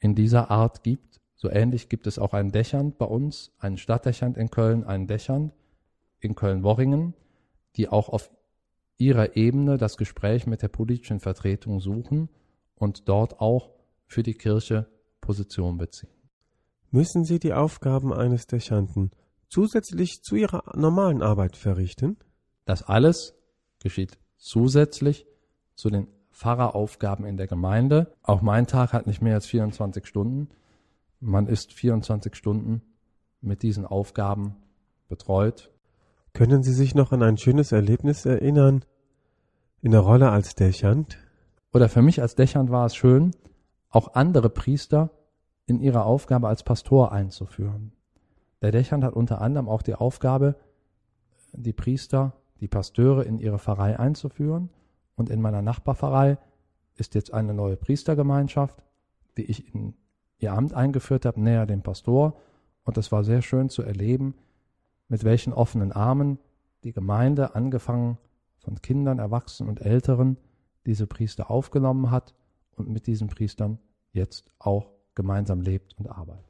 in 0.00 0.14
dieser 0.14 0.50
Art 0.50 0.82
gibt, 0.82 1.20
so 1.34 1.50
ähnlich 1.50 1.88
gibt 1.88 2.06
es 2.06 2.18
auch 2.18 2.32
einen 2.32 2.50
Dächernd 2.50 2.98
bei 2.98 3.06
uns, 3.06 3.52
einen 3.58 3.76
Stadtdächernd 3.76 4.36
in 4.36 4.50
Köln, 4.50 4.84
einen 4.84 5.06
Dächernd 5.06 5.52
in 6.20 6.34
Köln-Worringen, 6.34 7.14
die 7.76 7.88
auch 7.88 8.08
auf 8.08 8.30
ihrer 8.96 9.36
Ebene 9.36 9.76
das 9.76 9.96
Gespräch 9.96 10.46
mit 10.46 10.62
der 10.62 10.68
politischen 10.68 11.20
Vertretung 11.20 11.80
suchen 11.80 12.28
und 12.74 13.08
dort 13.08 13.40
auch 13.40 13.70
für 14.06 14.22
die 14.22 14.34
Kirche 14.34 14.86
Position 15.20 15.78
beziehen. 15.78 16.17
Müssen 16.90 17.24
Sie 17.24 17.38
die 17.38 17.52
Aufgaben 17.52 18.14
eines 18.14 18.46
Dächernten 18.46 19.10
zusätzlich 19.48 20.22
zu 20.22 20.36
ihrer 20.36 20.62
normalen 20.74 21.22
Arbeit 21.22 21.56
verrichten? 21.56 22.16
Das 22.64 22.82
alles 22.82 23.34
geschieht 23.78 24.18
zusätzlich 24.38 25.26
zu 25.74 25.90
den 25.90 26.06
Pfarreraufgaben 26.32 27.26
in 27.26 27.36
der 27.36 27.46
Gemeinde. 27.46 28.14
Auch 28.22 28.40
mein 28.40 28.66
Tag 28.66 28.94
hat 28.94 29.06
nicht 29.06 29.20
mehr 29.20 29.34
als 29.34 29.46
24 29.46 30.06
Stunden. 30.06 30.48
Man 31.20 31.46
ist 31.46 31.74
24 31.74 32.34
Stunden 32.34 32.80
mit 33.40 33.62
diesen 33.62 33.84
Aufgaben 33.84 34.56
betreut. 35.08 35.70
Können 36.32 36.62
Sie 36.62 36.72
sich 36.72 36.94
noch 36.94 37.12
an 37.12 37.22
ein 37.22 37.36
schönes 37.36 37.72
Erlebnis 37.72 38.24
erinnern 38.24 38.84
in 39.82 39.90
der 39.90 40.00
Rolle 40.00 40.30
als 40.30 40.54
Dächernd? 40.54 41.18
Oder 41.74 41.88
für 41.90 42.02
mich 42.02 42.22
als 42.22 42.34
Dächernd 42.34 42.70
war 42.70 42.86
es 42.86 42.96
schön, 42.96 43.34
auch 43.90 44.14
andere 44.14 44.48
Priester 44.48 45.10
in 45.68 45.80
ihre 45.80 46.04
Aufgabe 46.04 46.48
als 46.48 46.62
Pastor 46.62 47.12
einzuführen. 47.12 47.92
Der 48.62 48.72
Dächern 48.72 49.04
hat 49.04 49.12
unter 49.12 49.42
anderem 49.42 49.68
auch 49.68 49.82
die 49.82 49.94
Aufgabe, 49.94 50.56
die 51.52 51.74
Priester, 51.74 52.32
die 52.60 52.68
Pasteure 52.68 53.24
in 53.24 53.38
ihre 53.38 53.58
Pfarrei 53.58 53.98
einzuführen. 53.98 54.70
Und 55.14 55.28
in 55.28 55.42
meiner 55.42 55.60
Nachbarpfarrei 55.60 56.38
ist 56.96 57.14
jetzt 57.14 57.34
eine 57.34 57.52
neue 57.52 57.76
Priestergemeinschaft, 57.76 58.82
die 59.36 59.44
ich 59.44 59.72
in 59.74 59.94
ihr 60.38 60.54
Amt 60.54 60.72
eingeführt 60.72 61.26
habe, 61.26 61.40
näher 61.40 61.66
dem 61.66 61.82
Pastor. 61.82 62.40
Und 62.84 62.96
es 62.96 63.12
war 63.12 63.22
sehr 63.22 63.42
schön 63.42 63.68
zu 63.68 63.82
erleben, 63.82 64.34
mit 65.08 65.22
welchen 65.22 65.52
offenen 65.52 65.92
Armen 65.92 66.38
die 66.82 66.92
Gemeinde, 66.92 67.54
angefangen 67.54 68.16
von 68.56 68.80
Kindern, 68.80 69.18
Erwachsenen 69.18 69.68
und 69.68 69.82
Älteren, 69.82 70.38
diese 70.86 71.06
Priester 71.06 71.50
aufgenommen 71.50 72.10
hat 72.10 72.34
und 72.74 72.88
mit 72.88 73.06
diesen 73.06 73.28
Priestern 73.28 73.78
jetzt 74.12 74.50
auch 74.58 74.97
gemeinsam 75.18 75.60
lebt 75.60 75.98
und 75.98 76.06
arbeitet. 76.06 76.47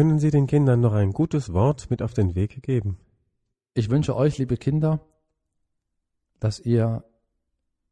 Können 0.00 0.18
Sie 0.18 0.30
den 0.30 0.46
Kindern 0.46 0.80
noch 0.80 0.94
ein 0.94 1.12
gutes 1.12 1.52
Wort 1.52 1.90
mit 1.90 2.00
auf 2.00 2.14
den 2.14 2.34
Weg 2.34 2.62
geben? 2.62 2.96
Ich 3.74 3.90
wünsche 3.90 4.16
euch, 4.16 4.38
liebe 4.38 4.56
Kinder, 4.56 5.06
dass 6.38 6.58
ihr 6.58 7.04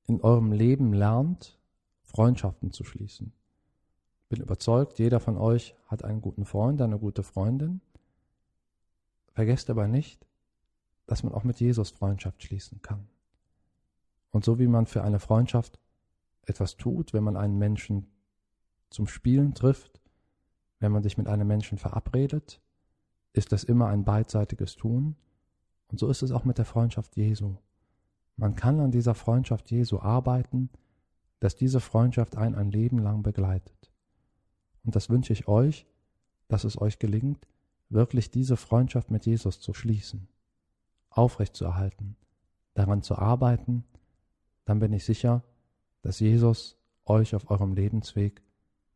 in 0.06 0.22
eurem 0.22 0.52
Leben 0.52 0.94
lernt, 0.94 1.60
Freundschaften 2.04 2.72
zu 2.72 2.82
schließen. 2.82 3.34
Bin 4.30 4.40
überzeugt, 4.40 4.98
jeder 4.98 5.20
von 5.20 5.36
euch 5.36 5.74
hat 5.86 6.02
einen 6.02 6.22
guten 6.22 6.46
Freund, 6.46 6.80
eine 6.80 6.98
gute 6.98 7.22
Freundin. 7.22 7.82
Vergesst 9.34 9.68
aber 9.68 9.86
nicht, 9.86 10.26
dass 11.06 11.24
man 11.24 11.34
auch 11.34 11.44
mit 11.44 11.60
Jesus 11.60 11.90
Freundschaft 11.90 12.42
schließen 12.42 12.80
kann. 12.80 13.06
Und 14.30 14.46
so 14.46 14.58
wie 14.58 14.66
man 14.66 14.86
für 14.86 15.04
eine 15.04 15.20
Freundschaft 15.20 15.78
etwas 16.46 16.78
tut, 16.78 17.12
wenn 17.12 17.24
man 17.24 17.36
einen 17.36 17.58
Menschen 17.58 18.06
zum 18.88 19.06
Spielen 19.06 19.52
trifft, 19.52 20.00
wenn 20.80 20.92
man 20.92 21.02
sich 21.02 21.18
mit 21.18 21.28
einem 21.28 21.46
Menschen 21.46 21.78
verabredet, 21.78 22.60
ist 23.32 23.52
das 23.52 23.64
immer 23.64 23.88
ein 23.88 24.04
beidseitiges 24.04 24.76
Tun. 24.76 25.16
Und 25.88 25.98
so 25.98 26.08
ist 26.08 26.22
es 26.22 26.32
auch 26.32 26.44
mit 26.44 26.58
der 26.58 26.64
Freundschaft 26.64 27.16
Jesu. 27.16 27.56
Man 28.36 28.54
kann 28.54 28.80
an 28.80 28.90
dieser 28.90 29.14
Freundschaft 29.14 29.70
Jesu 29.70 29.98
arbeiten, 30.00 30.70
dass 31.40 31.56
diese 31.56 31.80
Freundschaft 31.80 32.36
einen 32.36 32.54
ein 32.54 32.70
Leben 32.70 32.98
lang 32.98 33.22
begleitet. 33.22 33.92
Und 34.84 34.96
das 34.96 35.10
wünsche 35.10 35.32
ich 35.32 35.48
euch, 35.48 35.86
dass 36.48 36.64
es 36.64 36.80
euch 36.80 36.98
gelingt, 36.98 37.46
wirklich 37.88 38.30
diese 38.30 38.56
Freundschaft 38.56 39.10
mit 39.10 39.26
Jesus 39.26 39.60
zu 39.60 39.74
schließen, 39.74 40.28
aufrechtzuerhalten, 41.10 42.16
daran 42.74 43.02
zu 43.02 43.16
arbeiten, 43.16 43.84
dann 44.64 44.78
bin 44.78 44.92
ich 44.92 45.04
sicher, 45.04 45.42
dass 46.02 46.20
Jesus 46.20 46.76
euch 47.04 47.34
auf 47.34 47.50
eurem 47.50 47.74
Lebensweg 47.74 48.42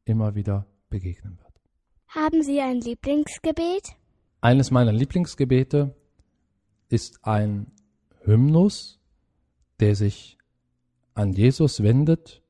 immer 0.04 0.34
wieder 0.34 0.66
begegnen 0.88 1.38
wird. 1.38 1.51
Haben 2.14 2.42
Sie 2.42 2.60
ein 2.60 2.82
Lieblingsgebet? 2.82 3.96
Eines 4.42 4.70
meiner 4.70 4.92
Lieblingsgebete 4.92 5.94
ist 6.90 7.24
ein 7.24 7.72
Hymnus, 8.20 9.00
der 9.80 9.96
sich 9.96 10.36
an 11.14 11.32
Jesus 11.32 11.82
wendet, 11.82 12.42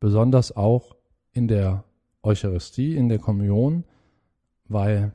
besonders 0.00 0.54
auch 0.54 0.96
in 1.32 1.48
der 1.48 1.84
Eucharistie, 2.22 2.94
in 2.94 3.08
der 3.08 3.18
Kommunion, 3.18 3.84
weil 4.66 5.14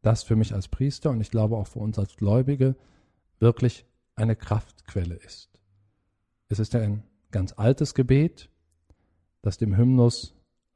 das 0.00 0.22
für 0.22 0.34
mich 0.34 0.54
als 0.54 0.68
Priester 0.68 1.10
und 1.10 1.20
ich 1.20 1.30
glaube 1.30 1.58
auch 1.58 1.66
für 1.66 1.80
uns 1.80 1.98
als 1.98 2.16
Gläubige 2.16 2.74
wirklich 3.38 3.84
eine 4.14 4.34
Kraftquelle 4.34 5.16
ist. 5.16 5.50
Es 6.48 6.58
ist 6.58 6.74
ein 6.74 7.02
ganz 7.30 7.52
altes 7.58 7.92
Gebet, 7.92 8.48
das 9.42 9.58
dem 9.58 9.76
Hymnus 9.76 10.34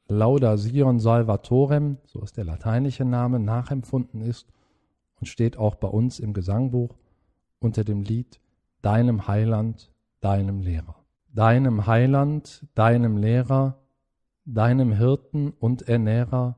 Lauda 0.08 0.56
Sion 0.56 1.00
Salvatorem, 1.00 1.98
so 2.04 2.22
ist 2.22 2.36
der 2.36 2.44
lateinische 2.44 3.04
Name, 3.04 3.40
nachempfunden 3.40 4.20
ist 4.20 4.46
und 5.18 5.26
steht 5.26 5.56
auch 5.56 5.74
bei 5.74 5.88
uns 5.88 6.20
im 6.20 6.32
Gesangbuch 6.32 6.96
unter 7.58 7.82
dem 7.82 8.02
Lied 8.02 8.40
Deinem 8.82 9.26
Heiland, 9.26 9.90
deinem 10.20 10.60
Lehrer. 10.60 10.94
Deinem 11.32 11.86
Heiland, 11.86 12.64
deinem 12.74 13.16
Lehrer, 13.16 13.78
deinem 14.44 14.92
Hirten 14.92 15.50
und 15.50 15.88
Ernährer, 15.88 16.56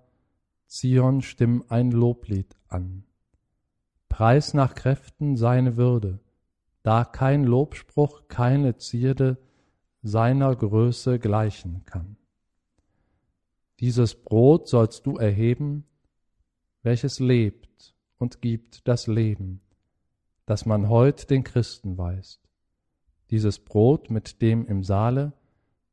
Zion 0.66 1.22
stimm 1.22 1.64
ein 1.68 1.90
Loblied 1.90 2.54
an. 2.68 3.04
Preis 4.10 4.52
nach 4.52 4.74
Kräften 4.74 5.36
seine 5.36 5.78
Würde, 5.78 6.20
da 6.82 7.04
kein 7.04 7.44
Lobspruch, 7.44 8.28
keine 8.28 8.76
Zierde 8.76 9.38
seiner 10.02 10.54
Größe 10.54 11.18
gleichen 11.18 11.84
kann. 11.86 12.17
Dieses 13.80 14.14
Brot 14.16 14.68
sollst 14.68 15.06
du 15.06 15.16
erheben, 15.16 15.84
welches 16.82 17.20
lebt 17.20 17.94
und 18.18 18.40
gibt 18.40 18.86
das 18.88 19.06
Leben, 19.06 19.60
das 20.46 20.66
man 20.66 20.88
heut 20.88 21.30
den 21.30 21.44
Christen 21.44 21.96
weist. 21.96 22.40
Dieses 23.30 23.58
Brot, 23.58 24.10
mit 24.10 24.42
dem 24.42 24.66
im 24.66 24.82
Saale 24.82 25.32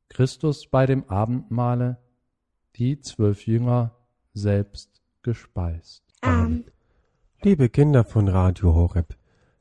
Christus 0.10 0.68
bei 0.70 0.86
dem 0.86 1.10
Abendmahle 1.10 1.98
die 2.76 3.00
zwölf 3.00 3.46
Jünger 3.46 3.96
selbst 4.34 5.02
gespeist. 5.22 6.04
Amen. 6.22 6.66
Liebe 7.42 7.70
Kinder 7.70 8.04
von 8.04 8.28
Radio 8.28 8.74
Horeb, 8.74 9.16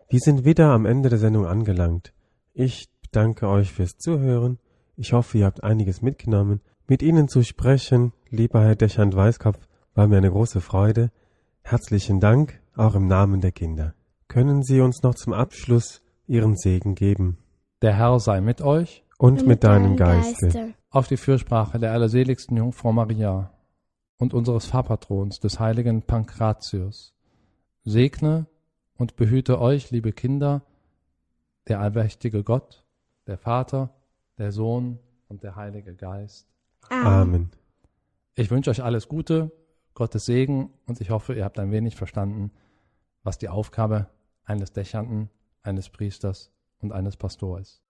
wir 0.09 0.21
sind 0.21 0.45
wieder 0.45 0.71
am 0.71 0.87
Ende 0.87 1.09
der 1.09 1.19
Sendung 1.19 1.47
angelangt. 1.47 2.13
Ich 2.53 2.89
danke 3.11 3.49
euch 3.49 3.73
fürs 3.73 3.99
Zuhören. 3.99 4.59
Ich 4.97 5.13
hoffe, 5.13 5.39
ihr 5.39 5.47
habt 5.47 5.63
einiges 5.63 6.03
mitgenommen. 6.03 6.61
Mit 6.87 7.03
Ihnen 7.03 7.29
zu 7.29 7.43
sprechen, 7.43 8.13
lieber 8.29 8.63
Herr 8.63 8.77
Dechand 8.77 9.17
Weißkopf, 9.17 9.59
war 9.95 10.07
mir 10.07 10.19
eine 10.19 10.31
große 10.31 10.61
Freude. 10.61 11.11
Herzlichen 11.63 12.21
Dank, 12.21 12.61
auch 12.77 12.95
im 12.95 13.07
Namen 13.07 13.41
der 13.41 13.53
Kinder. 13.53 13.95
Können 14.29 14.63
Sie 14.63 14.83
uns 14.83 15.03
noch 15.03 15.15
zum 15.15 15.33
Abschluss 15.33 16.03
Ihren 16.27 16.57
Segen 16.57 16.95
geben? 16.95 17.39
Der 17.81 17.97
Herr 17.97 18.21
sei 18.21 18.43
mit 18.43 18.61
euch 18.61 19.03
Und, 19.17 19.47
mit 19.47 19.65
deinem 19.65 19.97
Geiste. 19.97 20.75
auf 20.91 21.09
die 21.09 21.17
Fürsprache 21.17 21.79
der 21.79 21.93
allerseligsten 21.93 22.55
Jungfrau 22.59 22.93
Maria 22.93 23.51
und 24.19 24.35
unseres 24.35 24.67
Pfarrpatrons, 24.67 25.41
des 25.41 25.59
heiligen 25.59 26.03
Pankratius. 26.03 27.15
Segne 27.85 28.47
und 28.99 29.17
behüte 29.17 29.59
euch, 29.59 29.91
liebe 29.91 30.13
Kinder, 30.13 30.61
der 31.67 31.81
allmächtige 31.81 32.45
Gott, 32.45 32.85
der 33.27 33.39
Vater, 33.39 33.95
der 34.37 34.53
Sohn 34.53 34.99
und 35.29 35.43
der 35.43 35.57
Heilige 35.57 35.95
Geist. 35.95 36.54
Amen. 36.91 37.51
Ich 38.35 38.51
wünsche 38.51 38.71
euch 38.71 38.83
alles 38.83 39.09
Gute, 39.09 39.53
Gottes 39.95 40.27
Segen 40.27 40.73
und 40.87 41.01
ich 41.01 41.11
hoffe, 41.11 41.35
ihr 41.35 41.45
habt 41.45 41.59
ein 41.59 41.71
wenig 41.71 41.97
verstanden, 41.97 42.51
was 43.23 43.39
die 43.39 43.49
Aufgabe 43.49 44.09
eines 44.45 44.73
Dächernden, 44.73 45.31
eines 45.63 45.89
Priesters 45.89 46.53
und 46.81 46.93
eines 46.93 47.17
Pastors 47.17 47.61
ist. 47.61 47.84